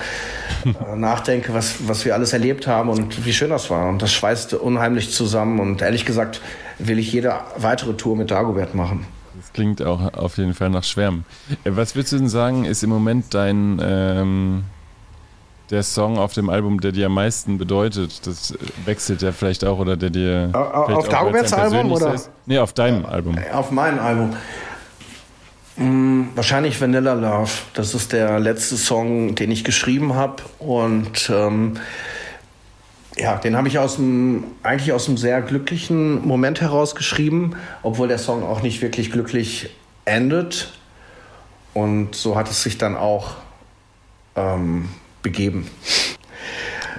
äh, 0.65 0.69
äh, 0.69 0.97
nachdenke, 0.97 1.55
was, 1.55 1.89
was 1.89 2.05
wir 2.05 2.15
alles 2.15 2.33
erlebt 2.33 2.67
haben 2.67 2.89
und 2.89 3.25
wie 3.25 3.33
schön 3.33 3.51
das 3.51 3.71
war. 3.71 3.89
Und 3.89 4.03
das 4.03 4.13
schweißt 4.13 4.55
unheimlich 4.55 5.13
zusammen. 5.13 5.61
Und 5.61 5.83
ehrlich 5.83 6.05
gesagt, 6.05 6.41
will 6.79 6.99
ich 6.99 7.13
jede 7.13 7.35
weitere 7.57 7.95
Tour 7.95 8.17
mit 8.17 8.31
Dagobert 8.31 8.75
machen. 8.75 9.07
Das 9.37 9.53
klingt 9.53 9.83
auch 9.83 10.15
auf 10.15 10.37
jeden 10.37 10.55
Fall 10.55 10.71
nach 10.71 10.85
Schwärmen. 10.85 11.25
Äh, 11.65 11.71
was 11.75 11.95
würdest 11.95 12.13
du 12.13 12.19
denn 12.19 12.29
sagen, 12.29 12.65
ist 12.65 12.83
im 12.83 12.91
Moment 12.91 13.33
dein 13.35 13.81
ähm, 13.83 14.65
der 15.71 15.83
Song 15.83 16.19
auf 16.19 16.33
dem 16.33 16.51
Album, 16.51 16.81
der 16.81 16.93
dir 16.93 17.07
am 17.07 17.15
meisten 17.15 17.57
bedeutet? 17.57 18.27
Das 18.27 18.55
wechselt 18.85 19.23
ja 19.23 19.31
vielleicht 19.33 19.65
auch 19.65 19.79
oder 19.79 19.97
der 19.97 20.11
dir. 20.11 20.51
Auf 20.53 21.09
Dagoberts 21.09 21.53
Album 21.53 21.93
oder? 21.93 22.15
Ist? 22.15 22.31
Nee, 22.47 22.59
auf 22.59 22.73
deinem 22.73 23.07
Album. 23.07 23.37
Auf 23.53 23.71
meinem 23.71 24.01
Album. 24.01 24.35
Hm, 25.77 26.29
wahrscheinlich 26.35 26.81
Vanilla 26.81 27.15
Love. 27.15 27.51
Das 27.75 27.95
ist 27.95 28.13
der 28.13 28.39
letzte 28.39 28.77
Song, 28.77 29.35
den 29.35 29.51
ich 29.51 29.65
geschrieben 29.65 30.15
habe. 30.15 30.43
Und 30.59 31.31
ähm, 31.31 31.79
ja, 33.17 33.37
den 33.37 33.57
habe 33.57 33.69
ich 33.69 33.79
aus 33.79 33.97
dem, 33.97 34.45
eigentlich 34.63 34.93
aus 34.93 35.09
einem 35.09 35.17
sehr 35.17 35.41
glücklichen 35.43 36.27
Moment 36.27 36.61
heraus 36.61 36.95
geschrieben, 36.95 37.57
obwohl 37.83 38.09
der 38.09 38.19
Song 38.19 38.43
auch 38.43 38.63
nicht 38.63 38.83
wirklich 38.83 39.11
glücklich 39.11 39.71
endet. 40.05 40.73
Und 41.73 42.15
so 42.15 42.37
hat 42.37 42.49
es 42.49 42.63
sich 42.63 42.79
dann 42.79 42.97
auch 42.97 43.35
ähm, 44.37 44.89
begeben. 45.23 45.69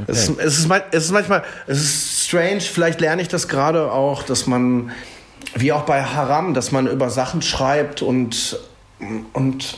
Okay. 0.01 0.03
Es, 0.07 0.29
es, 0.29 0.59
ist, 0.59 0.71
es 0.91 1.05
ist 1.05 1.11
manchmal, 1.11 1.43
es 1.67 1.81
ist 1.81 2.27
strange, 2.27 2.59
vielleicht 2.59 2.99
lerne 2.99 3.21
ich 3.21 3.29
das 3.29 3.47
gerade 3.47 3.91
auch, 3.91 4.23
dass 4.23 4.45
man, 4.45 4.91
wie 5.53 5.71
auch 5.71 5.83
bei 5.83 6.03
Haram, 6.03 6.53
dass 6.53 6.71
man 6.71 6.87
über 6.87 7.09
Sachen 7.09 7.41
schreibt 7.41 8.01
und, 8.01 8.59
und 9.33 9.77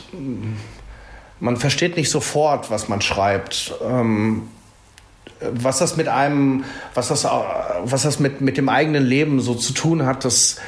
man 1.40 1.56
versteht 1.56 1.96
nicht 1.96 2.10
sofort, 2.10 2.70
was 2.70 2.88
man 2.88 3.00
schreibt. 3.00 3.74
Ähm, 3.82 4.48
was 5.40 5.78
das 5.78 5.96
mit 5.96 6.08
einem, 6.08 6.64
was 6.94 7.08
das, 7.08 7.24
was 7.24 8.02
das 8.02 8.18
mit, 8.18 8.40
mit 8.40 8.56
dem 8.56 8.68
eigenen 8.68 9.04
Leben 9.04 9.40
so 9.40 9.54
zu 9.54 9.72
tun 9.72 10.04
hat, 10.04 10.24
das, 10.24 10.58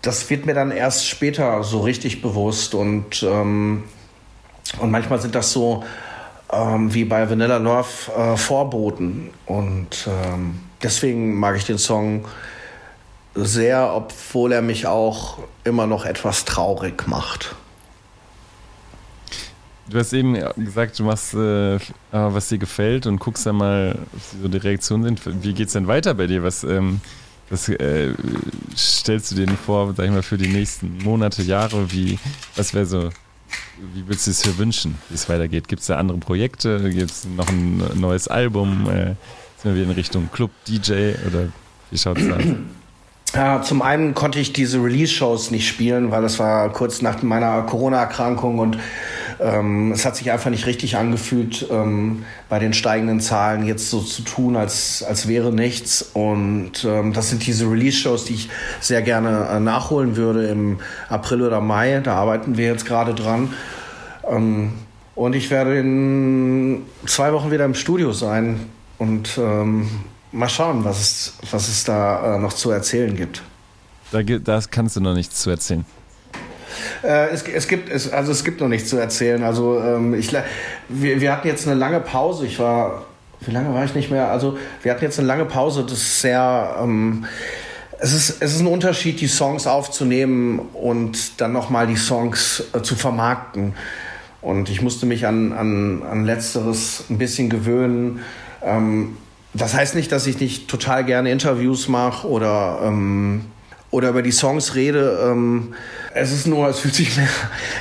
das 0.00 0.30
wird 0.30 0.46
mir 0.46 0.54
dann 0.54 0.72
erst 0.72 1.06
später 1.06 1.62
so 1.62 1.80
richtig 1.80 2.22
bewusst. 2.22 2.74
Und, 2.74 3.22
ähm, 3.22 3.84
und 4.80 4.90
manchmal 4.90 5.20
sind 5.20 5.34
das 5.34 5.52
so 5.52 5.84
ähm, 6.52 6.92
wie 6.92 7.04
bei 7.04 7.28
Vanilla 7.30 7.58
Love 7.58 7.86
äh, 8.16 8.36
Vorboten. 8.36 9.30
Und 9.46 10.08
ähm, 10.08 10.60
deswegen 10.82 11.38
mag 11.38 11.56
ich 11.56 11.64
den 11.64 11.78
Song 11.78 12.26
sehr, 13.34 13.94
obwohl 13.94 14.52
er 14.52 14.62
mich 14.62 14.86
auch 14.86 15.38
immer 15.64 15.86
noch 15.86 16.04
etwas 16.04 16.44
traurig 16.44 17.06
macht. 17.06 17.54
Du 19.88 19.98
hast 19.98 20.12
eben 20.12 20.34
gesagt, 20.56 20.98
du 20.98 21.04
machst, 21.04 21.34
äh, 21.34 21.78
was 22.12 22.48
dir 22.48 22.58
gefällt 22.58 23.06
und 23.06 23.18
guckst 23.18 23.44
dann 23.46 23.56
mal, 23.56 23.98
wie 24.32 24.42
so 24.42 24.48
die 24.48 24.58
Reaktionen 24.58 25.04
sind. 25.04 25.44
Wie 25.44 25.52
geht 25.52 25.66
es 25.66 25.72
denn 25.72 25.86
weiter 25.86 26.14
bei 26.14 26.26
dir? 26.26 26.42
Was, 26.42 26.64
ähm, 26.64 27.00
was 27.50 27.68
äh, 27.68 28.14
stellst 28.76 29.30
du 29.30 29.34
dir 29.34 29.46
denn 29.46 29.56
vor, 29.56 29.92
sag 29.94 30.06
ich 30.06 30.12
mal, 30.12 30.22
für 30.22 30.38
die 30.38 30.48
nächsten 30.48 30.98
Monate, 30.98 31.42
Jahre? 31.42 31.92
Wie, 31.92 32.18
was 32.56 32.72
wäre 32.74 32.86
so, 32.86 33.10
wie 33.92 34.06
würdest 34.06 34.28
du 34.28 34.30
es 34.30 34.40
dir 34.40 34.56
wünschen, 34.56 34.96
wie 35.08 35.14
es 35.14 35.28
weitergeht? 35.28 35.68
Gibt 35.68 35.80
es 35.80 35.88
da 35.88 35.96
andere 35.96 36.18
Projekte? 36.18 36.90
Gibt 36.90 37.10
es 37.10 37.24
noch 37.24 37.48
ein 37.48 37.82
neues 37.94 38.28
Album? 38.28 38.88
Äh, 38.88 39.16
sind 39.58 39.74
wir 39.74 39.74
wieder 39.74 39.86
in 39.86 39.90
Richtung 39.90 40.30
Club, 40.32 40.52
DJ 40.66 41.14
oder 41.26 41.48
wie 41.90 41.98
schaut 41.98 42.18
es 42.18 42.30
aus? 42.32 42.42
Ja, 43.34 43.62
zum 43.62 43.80
einen 43.80 44.14
konnte 44.14 44.38
ich 44.38 44.52
diese 44.52 44.82
Release-Shows 44.82 45.50
nicht 45.52 45.66
spielen, 45.66 46.10
weil 46.10 46.20
das 46.20 46.38
war 46.38 46.68
kurz 46.70 47.00
nach 47.00 47.22
meiner 47.22 47.62
Corona-Erkrankung 47.62 48.58
und 48.58 48.78
ähm, 49.40 49.90
es 49.92 50.04
hat 50.04 50.16
sich 50.16 50.30
einfach 50.30 50.50
nicht 50.50 50.66
richtig 50.66 50.96
angefühlt, 50.98 51.66
ähm, 51.70 52.26
bei 52.50 52.58
den 52.58 52.74
steigenden 52.74 53.20
Zahlen 53.20 53.64
jetzt 53.64 53.88
so 53.88 54.00
zu 54.00 54.20
tun, 54.20 54.54
als, 54.54 55.02
als 55.02 55.28
wäre 55.28 55.50
nichts. 55.50 56.10
Und 56.12 56.84
ähm, 56.84 57.14
das 57.14 57.30
sind 57.30 57.46
diese 57.46 57.70
Release-Shows, 57.70 58.26
die 58.26 58.34
ich 58.34 58.50
sehr 58.80 59.00
gerne 59.00 59.48
äh, 59.50 59.60
nachholen 59.60 60.16
würde 60.16 60.48
im 60.48 60.78
April 61.08 61.40
oder 61.40 61.62
Mai. 61.62 62.00
Da 62.04 62.16
arbeiten 62.16 62.58
wir 62.58 62.66
jetzt 62.66 62.84
gerade 62.84 63.14
dran. 63.14 63.54
Ähm, 64.28 64.74
und 65.14 65.34
ich 65.34 65.50
werde 65.50 65.78
in 65.78 66.82
zwei 67.06 67.32
Wochen 67.32 67.50
wieder 67.50 67.64
im 67.64 67.74
Studio 67.74 68.12
sein 68.12 68.60
und 68.98 69.38
ähm, 69.38 69.88
mal 70.32 70.48
schauen, 70.48 70.84
was 70.84 71.00
es, 71.00 71.34
was 71.50 71.68
es 71.68 71.84
da 71.84 72.36
äh, 72.36 72.38
noch 72.38 72.52
zu 72.52 72.70
erzählen 72.70 73.14
gibt. 73.14 73.42
Da, 74.10 74.22
da 74.22 74.60
kannst 74.70 74.96
du 74.96 75.00
noch 75.00 75.14
nichts 75.14 75.40
zu 75.40 75.50
erzählen. 75.50 75.84
Äh, 77.02 77.28
es, 77.28 77.42
es, 77.42 77.68
gibt 77.68 77.88
es, 77.90 78.10
also 78.10 78.32
es 78.32 78.44
gibt 78.44 78.60
noch 78.60 78.68
nichts 78.68 78.88
zu 78.88 78.96
erzählen. 78.96 79.42
Also 79.42 79.80
ähm, 79.80 80.14
ich, 80.14 80.32
wir, 80.88 81.20
wir 81.20 81.32
hatten 81.32 81.46
jetzt 81.46 81.66
eine 81.66 81.78
lange 81.78 82.00
Pause. 82.00 82.46
Ich 82.46 82.58
war, 82.58 83.04
wie 83.40 83.50
lange 83.50 83.74
war 83.74 83.84
ich 83.84 83.94
nicht 83.94 84.10
mehr? 84.10 84.30
Also 84.30 84.58
wir 84.82 84.92
hatten 84.92 85.04
jetzt 85.04 85.18
eine 85.18 85.28
lange 85.28 85.44
Pause. 85.44 85.82
Das 85.82 85.98
ist 85.98 86.20
sehr, 86.20 86.76
ähm, 86.80 87.26
es 87.98 88.12
ist, 88.12 88.42
es 88.42 88.54
ist 88.54 88.60
ein 88.60 88.66
Unterschied, 88.66 89.20
die 89.20 89.28
Songs 89.28 89.66
aufzunehmen 89.66 90.58
und 90.72 91.40
dann 91.40 91.52
nochmal 91.52 91.86
die 91.86 91.96
Songs 91.96 92.64
äh, 92.72 92.82
zu 92.82 92.96
vermarkten. 92.96 93.74
Und 94.40 94.68
ich 94.68 94.82
musste 94.82 95.06
mich 95.06 95.26
an, 95.26 95.52
an, 95.52 96.02
an 96.02 96.24
Letzteres 96.24 97.04
ein 97.08 97.18
bisschen 97.18 97.48
gewöhnen. 97.48 98.20
Ähm, 98.62 99.16
das 99.54 99.74
heißt 99.74 99.94
nicht, 99.94 100.10
dass 100.12 100.26
ich 100.26 100.40
nicht 100.40 100.68
total 100.68 101.04
gerne 101.04 101.30
Interviews 101.30 101.88
mache 101.88 102.26
oder, 102.26 102.80
ähm, 102.84 103.44
oder 103.90 104.10
über 104.10 104.22
die 104.22 104.32
Songs 104.32 104.74
rede. 104.74 105.28
Ähm, 105.30 105.74
es 106.14 106.32
ist 106.32 106.46
nur, 106.46 106.68
es 106.68 106.80
fühlt 106.80 106.94
sich 106.94 107.16
mehr, 107.16 107.28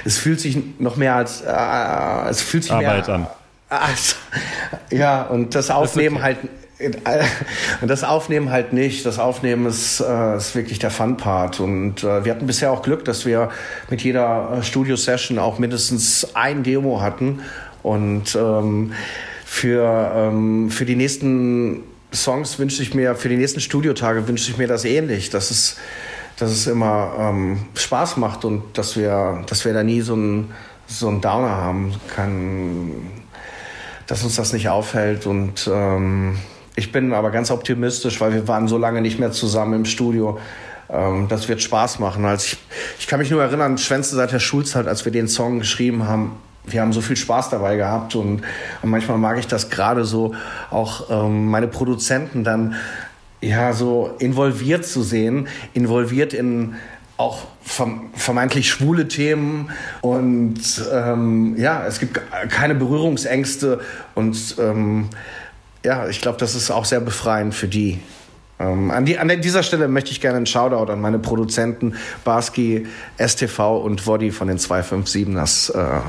es 0.06 0.18
fühlt 0.18 0.40
sich 0.40 0.58
noch 0.80 0.98
mehr 0.98 1.16
als, 1.16 1.42
äh, 1.42 2.30
es 2.30 2.42
fühlt 2.42 2.64
sich 2.64 2.74
Arbeit 2.74 3.08
mehr 3.08 3.16
an. 3.16 3.28
Als, 3.70 4.18
ja, 4.92 5.24
und 5.24 5.56
das 5.56 5.70
Aufnehmen 5.70 6.18
okay. 6.18 6.24
halt, 6.24 6.38
und 7.82 7.88
das 7.88 8.04
Aufnehmen 8.04 8.50
halt 8.50 8.74
nicht. 8.74 9.06
Das 9.06 9.20
Aufnehmen 9.20 9.66
ist, 9.66 10.02
äh, 10.02 10.36
ist 10.36 10.56
wirklich 10.56 10.80
der 10.80 10.92
Fun-Part. 10.92 11.60
Und 11.60 12.04
äh, 12.04 12.26
wir 12.26 12.34
hatten 12.34 12.48
bisher 12.48 12.72
auch 12.72 12.82
Glück, 12.82 13.06
dass 13.06 13.26
wir 13.26 13.50
mit 13.90 14.02
jeder 14.02 14.58
äh, 14.58 14.64
Studio-Session 14.64 15.40
auch 15.40 15.60
mindestens 15.60 16.36
ein 16.36 16.64
Demo 16.64 17.02
hatten. 17.02 17.42
Und 17.84 18.36
ähm, 18.36 18.94
für, 19.54 20.14
ähm, 20.16 20.70
für 20.72 20.86
die 20.86 20.96
nächsten 20.96 21.84
Songs 22.14 22.58
wünsche 22.58 22.82
ich 22.82 22.94
mir, 22.94 23.16
für 23.16 23.28
die 23.28 23.36
nächsten 23.36 23.60
Studiotage 23.60 24.26
wünsche 24.26 24.50
ich 24.50 24.58
mir 24.58 24.66
das 24.66 24.86
ähnlich, 24.86 25.30
dass 25.30 25.52
es, 25.52 25.76
dass 26.38 26.52
es 26.52 26.68
immer 26.68 27.14
ähm, 27.20 27.66
Spaß 27.76 28.16
macht 28.16 28.46
und 28.46 28.64
dass 28.78 28.96
wir, 28.96 29.44
dass 29.48 29.66
wir 29.66 29.74
da 29.74 29.84
nie 29.84 30.00
so 30.00 30.14
einen 30.14 30.52
so 30.88 31.10
einen 31.10 31.20
Downer 31.20 31.50
haben, 31.50 31.94
kann, 32.16 32.92
dass 34.08 34.24
uns 34.24 34.38
das 34.38 34.54
nicht 34.54 34.70
aufhält. 34.70 35.28
Und 35.28 35.70
ähm, 35.72 36.38
ich 36.78 36.94
bin 36.94 37.14
aber 37.14 37.30
ganz 37.30 37.52
optimistisch, 37.52 38.22
weil 38.22 38.34
wir 38.34 38.48
waren 38.48 38.70
so 38.70 38.78
lange 38.78 39.02
nicht 39.02 39.20
mehr 39.20 39.34
zusammen 39.34 39.74
im 39.74 39.86
Studio. 39.86 40.40
Ähm, 40.90 41.28
das 41.28 41.50
wird 41.50 41.62
Spaß 41.62 42.00
machen. 42.00 42.24
Also 42.24 42.46
ich, 42.46 42.58
ich 43.00 43.08
kann 43.08 43.20
mich 43.20 43.30
nur 43.30 43.44
erinnern, 43.44 43.78
Schwänze 43.78 44.16
seit 44.16 44.32
der 44.32 44.40
Schulzeit, 44.40 44.88
als 44.88 45.04
wir 45.04 45.12
den 45.12 45.28
Song 45.28 45.60
geschrieben 45.60 46.08
haben, 46.08 46.38
wir 46.66 46.82
haben 46.82 46.94
so 46.94 47.02
viel 47.02 47.18
Spaß 47.18 47.50
dabei 47.50 47.76
gehabt 47.76 48.16
und, 48.16 48.42
und 48.82 48.90
manchmal 48.90 49.18
mag 49.18 49.38
ich 49.40 49.48
das 49.48 49.70
gerade 49.70 50.06
so 50.06 50.36
auch 50.70 51.10
ähm, 51.10 51.48
meine 51.48 51.68
Produzenten 51.68 52.44
dann 52.44 52.76
ja 53.42 53.74
so 53.74 54.14
involviert 54.20 54.86
zu 54.86 55.02
sehen, 55.02 55.48
involviert 55.74 56.34
in 56.34 56.76
auch 57.18 57.46
vermeintlich 57.64 58.70
schwule 58.70 59.08
Themen 59.08 59.70
und 60.02 60.60
ähm, 60.92 61.56
ja, 61.58 61.86
es 61.86 62.00
gibt 62.00 62.20
keine 62.50 62.74
Berührungsängste 62.74 63.80
und 64.16 64.56
ähm, 64.60 65.10
ja, 65.84 66.08
ich 66.08 66.22
glaube, 66.22 66.38
das 66.40 66.56
ist 66.56 66.72
auch 66.72 66.86
sehr 66.86 67.00
befreiend 67.00 67.54
für 67.54 67.68
die. 67.68 68.00
Ähm, 68.62 68.92
an, 68.92 69.06
die, 69.06 69.18
an 69.18 69.30
dieser 69.42 69.64
Stelle 69.64 69.88
möchte 69.88 70.12
ich 70.12 70.22
gerne 70.22 70.38
einen 70.38 70.46
Shoutout 70.46 70.92
an 70.92 71.02
meine 71.02 71.20
Produzenten 71.20 71.96
Barski, 72.24 72.86
STV 73.18 73.78
und 73.78 74.06
Woddy 74.06 74.32
von 74.32 74.48
den 74.48 74.58
257ers 74.58 75.74
äh, 75.74 76.02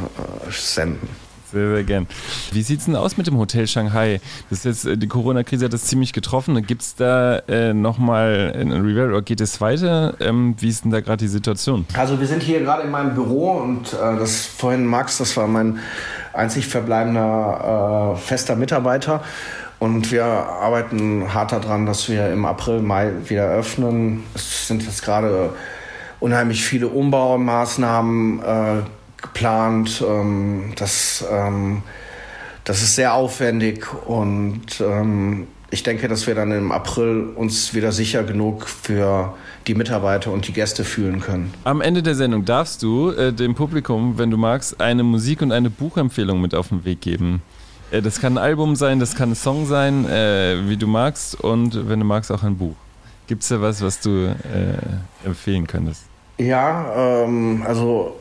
senden. 0.51 1.09
Sehr, 1.53 1.75
sehr 1.75 1.85
gern. 1.85 2.07
Wie 2.51 2.63
sieht 2.63 2.81
es 2.81 2.87
denn 2.87 2.97
aus 2.97 3.19
mit 3.19 3.27
dem 3.27 3.37
Hotel 3.37 3.67
Shanghai? 3.67 4.21
Das 4.49 4.65
ist 4.65 4.87
jetzt, 4.87 5.03
die 5.03 5.07
Corona-Krise 5.07 5.67
hat 5.67 5.73
das 5.75 5.85
ziemlich 5.85 6.15
getroffen. 6.15 6.67
Gibt 6.67 6.81
es 6.81 6.95
da 6.95 7.41
äh, 7.41 7.75
nochmal 7.75 8.55
ein 8.59 8.73
Reveal 8.73 9.11
oder 9.11 9.21
geht 9.21 9.43
es 9.43 9.61
weiter? 9.61 10.15
Ähm, 10.21 10.55
wie 10.59 10.69
ist 10.69 10.85
denn 10.85 10.91
da 10.91 11.01
gerade 11.01 11.19
die 11.19 11.29
Situation? 11.29 11.85
Also 11.93 12.19
wir 12.19 12.27
sind 12.27 12.43
hier 12.43 12.61
gerade 12.61 12.85
in 12.85 12.91
meinem 12.91 13.15
Büro 13.15 13.51
und 13.51 13.93
äh, 13.93 14.19
das 14.19 14.47
vorhin 14.47 14.87
Max, 14.87 15.19
das 15.19 15.37
war 15.37 15.47
mein 15.47 15.79
einzig 16.33 16.67
verbleibender 16.67 18.15
äh, 18.15 18.19
fester 18.19 18.57
Mitarbeiter. 18.57 19.23
Und 19.83 20.13
wir 20.13 20.25
arbeiten 20.25 21.35
hart 21.35 21.51
daran, 21.51 21.87
dass 21.87 22.09
wir 22.09 22.33
im 22.33 22.45
April, 22.45 22.83
Mai 22.83 23.11
wieder 23.27 23.49
öffnen. 23.49 24.23
Es 24.33 24.69
sind 24.69 24.85
jetzt 24.85 25.03
gerade 25.03 25.51
unheimlich 26.21 26.65
viele 26.65 26.87
Umbaumaßnahmen 26.87 28.43
äh, 28.45 28.83
geplant. 29.21 30.01
Ähm, 30.09 30.73
das, 30.77 31.25
ähm, 31.29 31.83
das 32.63 32.81
ist 32.85 32.95
sehr 32.95 33.15
aufwendig 33.15 33.85
und 34.07 34.81
ähm, 34.81 35.49
ich 35.73 35.83
denke, 35.83 36.07
dass 36.07 36.29
wir 36.29 36.37
dann 36.37 36.53
im 36.53 36.71
April 36.71 37.31
uns 37.35 37.75
wieder 37.75 37.91
sicher 37.91 38.23
genug 38.23 38.69
für 38.69 39.35
die 39.67 39.75
Mitarbeiter 39.75 40.31
und 40.31 40.47
die 40.47 40.53
Gäste 40.53 40.85
fühlen 40.85 41.19
können. 41.19 41.53
Am 41.65 41.81
Ende 41.81 42.05
der 42.05 42.15
Sendung 42.15 42.45
darfst 42.45 42.85
du 42.85 43.11
äh, 43.11 43.33
dem 43.33 43.57
Publikum, 43.57 44.17
wenn 44.17 44.31
du 44.31 44.37
magst, 44.37 44.81
eine 44.81 45.03
Musik- 45.03 45.43
und 45.43 45.51
eine 45.51 45.71
Buchempfehlung 45.71 46.41
mit 46.41 46.55
auf 46.55 46.69
den 46.69 46.85
Weg 46.85 47.01
geben. 47.01 47.43
Äh, 47.93 48.03
das 48.03 48.21
kann 48.21 48.35
ein 48.35 48.43
Album 48.43 48.75
sein, 48.75 48.99
das 48.99 49.15
kann 49.15 49.33
ein 49.33 49.37
Song 49.37 49.67
sein, 49.67 50.09
äh, 50.09 50.69
wie 50.69 50.77
du 50.77 50.87
magst 50.87 51.39
und 51.39 51.89
wenn 51.89 52.01
du 52.01 52.07
magst 52.07 52.33
auch 52.33 52.43
ein 52.43 52.57
Buch. 52.57 52.75
Gibt 53.27 53.43
es 53.43 53.49
da 53.49 53.61
was, 53.61 53.83
was 53.83 54.01
du 54.01 54.27
äh, 54.27 55.27
empfehlen 55.27 55.67
könntest? 55.67 56.05
Ja, 56.39 57.23
ähm, 57.25 57.63
also 57.67 58.19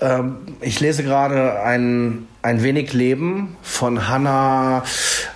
ähm, 0.00 0.38
ich 0.60 0.80
lese 0.80 1.04
gerade 1.04 1.60
ein, 1.60 2.26
ein 2.42 2.62
wenig 2.62 2.92
Leben 2.92 3.56
von 3.62 4.08
Hannah. 4.08 4.82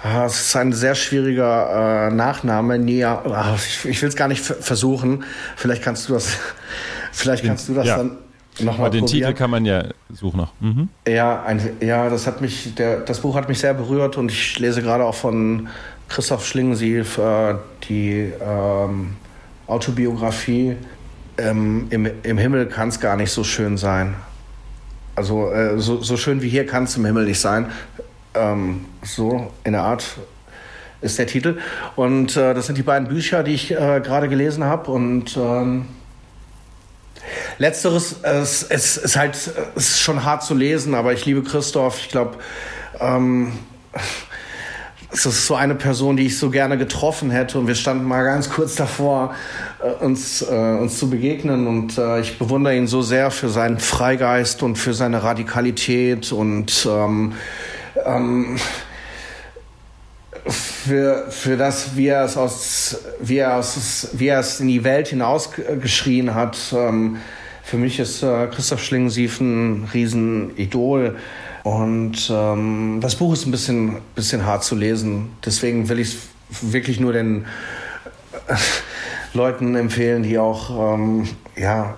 Ah, 0.03 0.25
es 0.25 0.41
ist 0.41 0.57
ein 0.57 0.73
sehr 0.73 0.95
schwieriger 0.95 2.09
äh, 2.09 2.15
Nachname. 2.15 2.79
Nia, 2.79 3.23
ah, 3.27 3.55
ich, 3.55 3.85
ich 3.85 4.03
will 4.03 4.09
es 4.09 4.17
gar 4.17 4.29
nicht 4.29 4.43
versuchen. 4.43 5.25
Vielleicht 5.57 5.83
kannst 5.83 6.09
du 6.09 6.15
das, 6.15 6.37
vielleicht 7.13 7.45
kannst 7.45 7.69
du 7.69 7.75
das 7.75 7.87
ja. 7.87 7.99
dann 7.99 8.19
nochmal 8.63 8.91
Den 8.91 9.07
Titel 9.07 9.33
kann 9.35 9.51
man 9.51 9.65
ja 9.65 9.85
suchen 10.13 10.39
noch. 10.39 10.53
Mhm. 10.61 10.89
Ja, 11.07 11.43
ein, 11.43 11.61
ja, 11.81 12.09
das 12.09 12.27
hat 12.27 12.41
mich, 12.41 12.75
der, 12.75 13.01
das 13.01 13.21
Buch 13.21 13.35
hat 13.35 13.49
mich 13.49 13.59
sehr 13.59 13.75
berührt 13.75 14.17
und 14.17 14.31
ich 14.31 14.59
lese 14.59 14.83
gerade 14.83 15.05
auch 15.05 15.15
von 15.15 15.69
Christoph 16.09 16.45
Schlingensief 16.47 17.19
äh, 17.19 17.55
die 17.89 18.33
ähm, 18.41 19.17
Autobiografie. 19.67 20.77
Ähm, 21.39 21.87
im, 21.91 22.11
Im 22.23 22.39
Himmel 22.39 22.67
kann 22.67 22.89
es 22.89 23.01
gar 23.01 23.17
nicht 23.17 23.31
so 23.31 23.45
schön 23.45 23.77
sein. 23.77 24.15
Also 25.15 25.51
äh, 25.53 25.79
so, 25.79 26.03
so, 26.03 26.17
schön 26.17 26.43
wie 26.43 26.49
hier 26.49 26.67
kann 26.67 26.85
es 26.85 26.97
im 26.97 27.05
Himmel 27.05 27.27
nicht 27.27 27.41
sein. 27.41 27.67
Ähm, 28.35 28.87
so 29.03 29.53
in 29.65 29.73
der 29.73 29.83
Art 29.83 30.05
ist 31.01 31.19
der 31.19 31.27
Titel. 31.27 31.59
Und 31.97 32.37
äh, 32.37 32.55
das 32.55 32.67
sind 32.67 32.77
die 32.79 32.83
beiden 32.83 33.09
Bücher, 33.09 33.43
die 33.43 33.53
ich 33.53 33.71
äh, 33.71 34.01
gerade 34.03 34.29
gelesen 34.29 34.65
habe. 34.65 34.91
Und 34.91 35.37
ähm, 35.37 35.87
letzteres 37.59 38.17
es, 38.23 38.63
es 38.63 38.97
ist 38.97 39.17
halt 39.17 39.37
ist 39.75 40.01
schon 40.01 40.25
hart 40.25 40.43
zu 40.43 40.55
lesen, 40.55 40.95
aber 40.95 41.13
ich 41.13 41.27
liebe 41.27 41.43
Christoph. 41.43 41.99
Ich 42.01 42.09
glaube, 42.09 42.39
ähm, 43.01 43.53
es 45.13 45.27
ist 45.27 45.47
so 45.47 45.55
eine 45.57 45.75
Person, 45.75 46.17
die 46.17 46.27
ich 46.27 46.39
so 46.39 46.51
gerne 46.51 46.79
getroffen 46.79 47.31
hätte. 47.31 47.59
Und 47.59 47.67
wir 47.67 47.75
standen 47.75 48.05
mal 48.05 48.23
ganz 48.25 48.49
kurz 48.49 48.77
davor, 48.77 49.35
äh, 49.83 50.05
uns, 50.05 50.43
äh, 50.43 50.55
uns 50.55 50.99
zu 50.99 51.11
begegnen. 51.11 51.67
Und 51.67 51.99
äh, 51.99 52.21
ich 52.21 52.39
bewundere 52.39 52.77
ihn 52.77 52.87
so 52.87 53.03
sehr 53.03 53.31
für 53.31 53.49
seinen 53.49 53.79
Freigeist 53.79 54.63
und 54.63 54.77
für 54.77 54.95
seine 54.95 55.23
Radikalität 55.23 56.33
und 56.33 56.87
ähm, 56.89 57.33
ähm, 58.05 58.57
für, 60.85 61.31
für 61.31 61.57
das, 61.57 61.97
wie 61.97 62.07
er 62.09 62.25
es 62.25 62.37
aus, 62.37 62.99
wie 63.21 63.39
er 63.39 63.57
aus, 63.57 64.09
wie 64.13 64.29
er 64.29 64.41
es 64.41 64.61
in 64.61 64.69
die 64.69 64.83
Welt 64.83 65.09
hinausgeschrien 65.09 66.35
hat. 66.35 66.59
Ähm, 66.73 67.19
für 67.63 67.77
mich 67.77 67.99
ist 67.99 68.23
äh, 68.23 68.47
Christoph 68.47 68.83
Schlingensief 68.83 69.41
ein 69.41 69.89
Riesenidol. 69.93 71.17
Und 71.63 72.31
ähm, 72.33 72.99
das 73.03 73.17
Buch 73.17 73.35
ist 73.35 73.47
ein 73.47 73.51
bisschen, 73.51 73.99
bisschen 74.15 74.47
hart 74.47 74.65
zu 74.65 74.75
lesen. 74.75 75.31
Deswegen 75.45 75.89
will 75.89 76.01
ich 76.01 76.17
es 76.51 76.73
wirklich 76.73 76.99
nur 76.99 77.13
den 77.13 77.45
äh, 78.49 78.57
Leuten 79.35 79.77
empfehlen, 79.77 80.23
die 80.23 80.39
auch 80.39 80.95
ähm, 80.95 81.29
ja, 81.57 81.97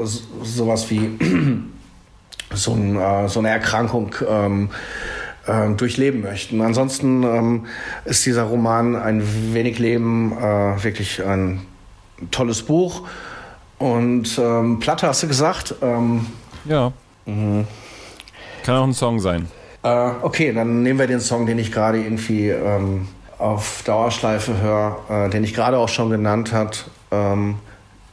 so, 0.00 0.20
sowas 0.42 0.90
wie 0.90 1.18
so, 2.54 2.72
ein, 2.72 2.96
äh, 2.96 3.28
so 3.28 3.40
eine 3.40 3.50
Erkrankung 3.50 4.14
ähm, 4.26 4.70
äh, 5.46 5.70
durchleben 5.74 6.22
möchten. 6.22 6.60
Ansonsten 6.60 7.22
ähm, 7.22 7.66
ist 8.04 8.24
dieser 8.26 8.44
Roman 8.44 8.96
Ein 8.96 9.22
wenig 9.52 9.78
Leben 9.78 10.32
äh, 10.32 10.82
wirklich 10.82 11.24
ein 11.24 11.62
tolles 12.30 12.62
Buch. 12.62 13.02
Und 13.78 14.38
ähm, 14.38 14.78
Platte 14.78 15.08
hast 15.08 15.22
du 15.22 15.28
gesagt? 15.28 15.74
Ähm, 15.82 16.26
ja. 16.64 16.92
Mhm. 17.26 17.66
Kann 18.64 18.76
auch 18.76 18.84
ein 18.84 18.94
Song 18.94 19.18
sein. 19.18 19.48
Äh, 19.82 20.10
okay, 20.22 20.52
dann 20.52 20.82
nehmen 20.82 20.98
wir 20.98 21.08
den 21.08 21.20
Song, 21.20 21.46
den 21.46 21.58
ich 21.58 21.72
gerade 21.72 21.98
irgendwie 21.98 22.48
ähm, 22.50 23.08
auf 23.38 23.82
Dauerschleife 23.84 24.60
höre, 24.60 25.26
äh, 25.26 25.30
den 25.30 25.42
ich 25.42 25.54
gerade 25.54 25.78
auch 25.78 25.88
schon 25.88 26.10
genannt 26.10 26.52
hat. 26.52 26.86
Ähm, 27.10 27.56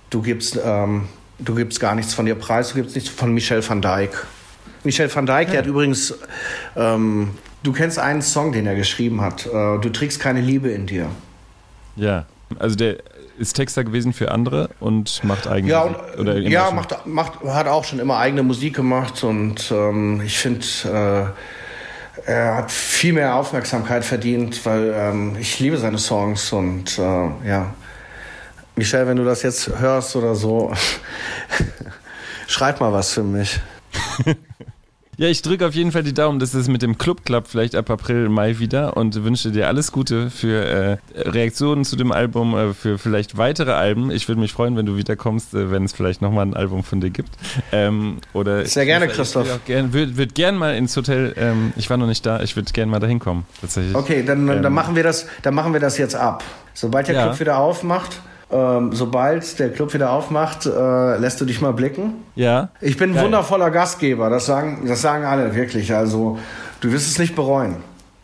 du 0.09 0.23
gibst, 0.23 0.59
ähm, 0.63 1.07
du 1.37 1.53
gibst 1.53 1.79
gar 1.79 1.93
nichts 1.93 2.15
von 2.15 2.25
dir 2.25 2.35
preis, 2.35 2.69
du 2.69 2.75
gibst 2.75 2.95
nichts 2.95 3.11
von 3.11 3.31
Michel 3.33 3.67
van 3.67 3.81
Dijk. 3.81 4.25
Michel 4.83 5.13
van 5.13 5.25
Dijk, 5.25 5.47
ja. 5.47 5.51
der 5.51 5.57
hat 5.61 5.67
übrigens, 5.67 6.13
ähm, 6.75 7.31
du 7.63 7.71
kennst 7.71 7.99
einen 7.99 8.21
Song, 8.21 8.51
den 8.51 8.65
er 8.65 8.75
geschrieben 8.75 9.21
hat. 9.21 9.45
Äh, 9.45 9.79
du 9.79 9.89
trägst 9.89 10.19
keine 10.19 10.41
Liebe 10.41 10.69
in 10.69 10.85
dir. 10.85 11.07
Ja, 11.95 12.25
also 12.57 12.75
der 12.75 12.97
ist 13.37 13.53
Texter 13.53 13.83
gewesen 13.83 14.13
für 14.13 14.31
andere 14.31 14.69
und 14.79 15.23
macht 15.23 15.47
eigene 15.47 15.71
ja, 15.71 15.85
Musik. 15.85 16.19
Oder 16.19 16.37
ja, 16.39 16.71
macht, 16.71 17.05
macht, 17.05 17.41
hat 17.43 17.67
auch 17.67 17.85
schon 17.85 17.99
immer 17.99 18.17
eigene 18.17 18.43
Musik 18.43 18.75
gemacht 18.75 19.23
und 19.23 19.71
ähm, 19.71 20.21
ich 20.25 20.37
finde, 20.37 20.65
äh, 22.25 22.29
er 22.29 22.55
hat 22.55 22.71
viel 22.71 23.13
mehr 23.13 23.35
Aufmerksamkeit 23.35 24.03
verdient, 24.03 24.65
weil 24.65 24.93
ähm, 24.93 25.37
ich 25.39 25.59
liebe 25.59 25.77
seine 25.77 25.97
Songs 25.97 26.51
und 26.51 26.97
äh, 26.99 27.01
ja. 27.47 27.73
Michelle, 28.75 29.07
wenn 29.07 29.17
du 29.17 29.25
das 29.25 29.41
jetzt 29.41 29.69
hörst 29.79 30.15
oder 30.15 30.35
so, 30.35 30.73
schreib 32.47 32.79
mal 32.79 32.93
was 32.93 33.13
für 33.13 33.23
mich. 33.23 33.59
Ja, 35.19 35.27
ich 35.27 35.41
drücke 35.41 35.67
auf 35.67 35.75
jeden 35.75 35.91
Fall 35.91 36.03
die 36.03 36.13
Daumen, 36.13 36.39
dass 36.39 36.53
es 36.53 36.69
mit 36.69 36.81
dem 36.81 36.97
Club 36.97 37.25
klappt, 37.25 37.49
vielleicht 37.49 37.75
ab 37.75 37.89
April, 37.89 38.29
Mai 38.29 38.59
wieder 38.59 38.95
und 38.95 39.21
wünsche 39.25 39.51
dir 39.51 39.67
alles 39.67 39.91
Gute 39.91 40.29
für 40.29 40.63
äh, 40.63 40.97
Reaktionen 41.13 41.83
zu 41.83 41.97
dem 41.97 42.13
Album, 42.13 42.55
äh, 42.55 42.73
für 42.73 42.97
vielleicht 42.97 43.37
weitere 43.37 43.73
Alben. 43.73 44.11
Ich 44.11 44.29
würde 44.29 44.39
mich 44.39 44.53
freuen, 44.53 44.77
wenn 44.77 44.85
du 44.85 44.95
wiederkommst, 44.95 45.53
äh, 45.53 45.71
wenn 45.71 45.83
es 45.83 45.91
vielleicht 45.91 46.21
nochmal 46.21 46.45
ein 46.45 46.53
Album 46.53 46.85
von 46.85 47.01
dir 47.01 47.09
gibt. 47.09 47.31
Ähm, 47.73 48.19
oder 48.31 48.65
Sehr 48.65 48.85
gerne, 48.85 49.09
Christoph. 49.09 49.59
Ich 49.67 49.93
würde 49.93 50.15
würd, 50.15 50.35
gern 50.35 50.55
mal 50.55 50.73
ins 50.75 50.95
Hotel, 50.95 51.33
ähm, 51.35 51.73
ich 51.75 51.89
war 51.89 51.97
noch 51.97 52.07
nicht 52.07 52.25
da, 52.25 52.39
ich 52.39 52.55
würde 52.55 52.71
gerne 52.71 52.89
mal 52.89 52.99
dahin 52.99 53.19
kommen, 53.19 53.45
tatsächlich. 53.59 53.95
Okay, 53.95 54.23
dann, 54.23 54.47
ähm, 54.47 54.63
dann, 54.63 54.71
machen 54.71 54.95
wir 54.95 55.03
das, 55.03 55.27
dann 55.41 55.53
machen 55.53 55.73
wir 55.73 55.81
das 55.81 55.97
jetzt 55.97 56.15
ab. 56.15 56.45
Sobald 56.73 57.09
der 57.09 57.15
ja. 57.15 57.23
Club 57.23 57.41
wieder 57.41 57.57
aufmacht, 57.57 58.21
ähm, 58.51 58.91
sobald 58.93 59.59
der 59.59 59.71
Club 59.71 59.93
wieder 59.93 60.11
aufmacht, 60.11 60.65
äh, 60.65 61.17
lässt 61.17 61.39
du 61.39 61.45
dich 61.45 61.61
mal 61.61 61.73
blicken. 61.73 62.13
Ja. 62.35 62.69
Ich 62.81 62.97
bin 62.97 63.11
ein 63.11 63.15
Geil. 63.15 63.25
wundervoller 63.25 63.69
Gastgeber, 63.69 64.29
das 64.29 64.45
sagen, 64.45 64.85
das 64.87 65.01
sagen 65.01 65.25
alle 65.25 65.53
wirklich. 65.55 65.93
Also 65.93 66.39
du 66.81 66.91
wirst 66.91 67.07
es 67.07 67.19
nicht 67.19 67.35
bereuen. 67.35 67.77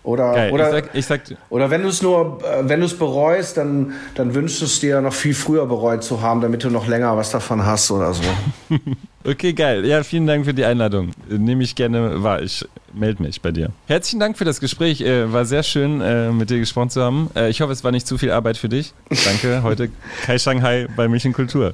Oder, 0.06 0.52
oder, 0.52 0.68
ich 0.68 0.72
sag, 0.72 0.96
ich 0.96 1.06
sag, 1.06 1.22
oder 1.50 1.72
wenn 1.72 1.82
du 1.82 1.88
es 1.88 2.04
nur, 2.04 2.38
äh, 2.44 2.70
wenn 2.70 2.80
du 2.80 2.86
es 2.86 2.96
bereust, 2.96 3.58
dann, 3.58 3.94
dann 4.14 4.36
wünschst 4.36 4.62
du 4.62 4.66
es 4.66 4.80
dir 4.80 5.02
noch 5.02 5.14
viel 5.14 5.34
früher 5.34 5.66
bereut 5.66 6.04
zu 6.04 6.22
haben, 6.22 6.42
damit 6.42 6.64
du 6.64 6.70
noch 6.70 6.88
länger 6.88 7.18
was 7.18 7.32
davon 7.32 7.66
hast 7.66 7.90
oder 7.90 8.14
so. 8.14 8.22
okay, 9.26 9.54
geil. 9.54 9.84
Ja, 9.84 10.04
vielen 10.04 10.28
Dank 10.28 10.46
für 10.46 10.54
die 10.54 10.64
Einladung. 10.64 11.10
Nehme 11.28 11.64
ich 11.64 11.74
gerne 11.74 12.22
wahr. 12.22 12.44
Ich 12.44 12.64
melde 12.94 13.24
mich 13.24 13.42
bei 13.42 13.52
dir. 13.52 13.72
Herzlichen 13.88 14.20
Dank 14.20 14.38
für 14.38 14.46
das 14.46 14.60
Gespräch. 14.60 15.02
Äh, 15.02 15.34
war 15.34 15.46
sehr 15.46 15.64
schön, 15.64 16.02
äh, 16.02 16.32
mit 16.32 16.52
dir 16.52 16.60
gesprochen 16.60 16.92
zu 16.92 17.02
haben. 17.02 17.32
Ich 17.50 17.62
hoffe, 17.62 17.74
es 17.74 17.84
war 17.84 17.92
nicht 17.92 18.06
zu 18.06 18.20
viel 18.20 18.30
Arbeit 18.30 18.58
für 18.58 18.70
dich. 18.70 18.94
Danke. 19.10 19.64
Heute 19.64 19.90
Kai 20.24 20.38
Shanghai 20.38 20.88
bei 20.96 21.08
München 21.08 21.34
Kultur. 21.34 21.74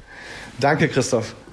Danke, 0.58 0.88
Christoph. 0.88 1.36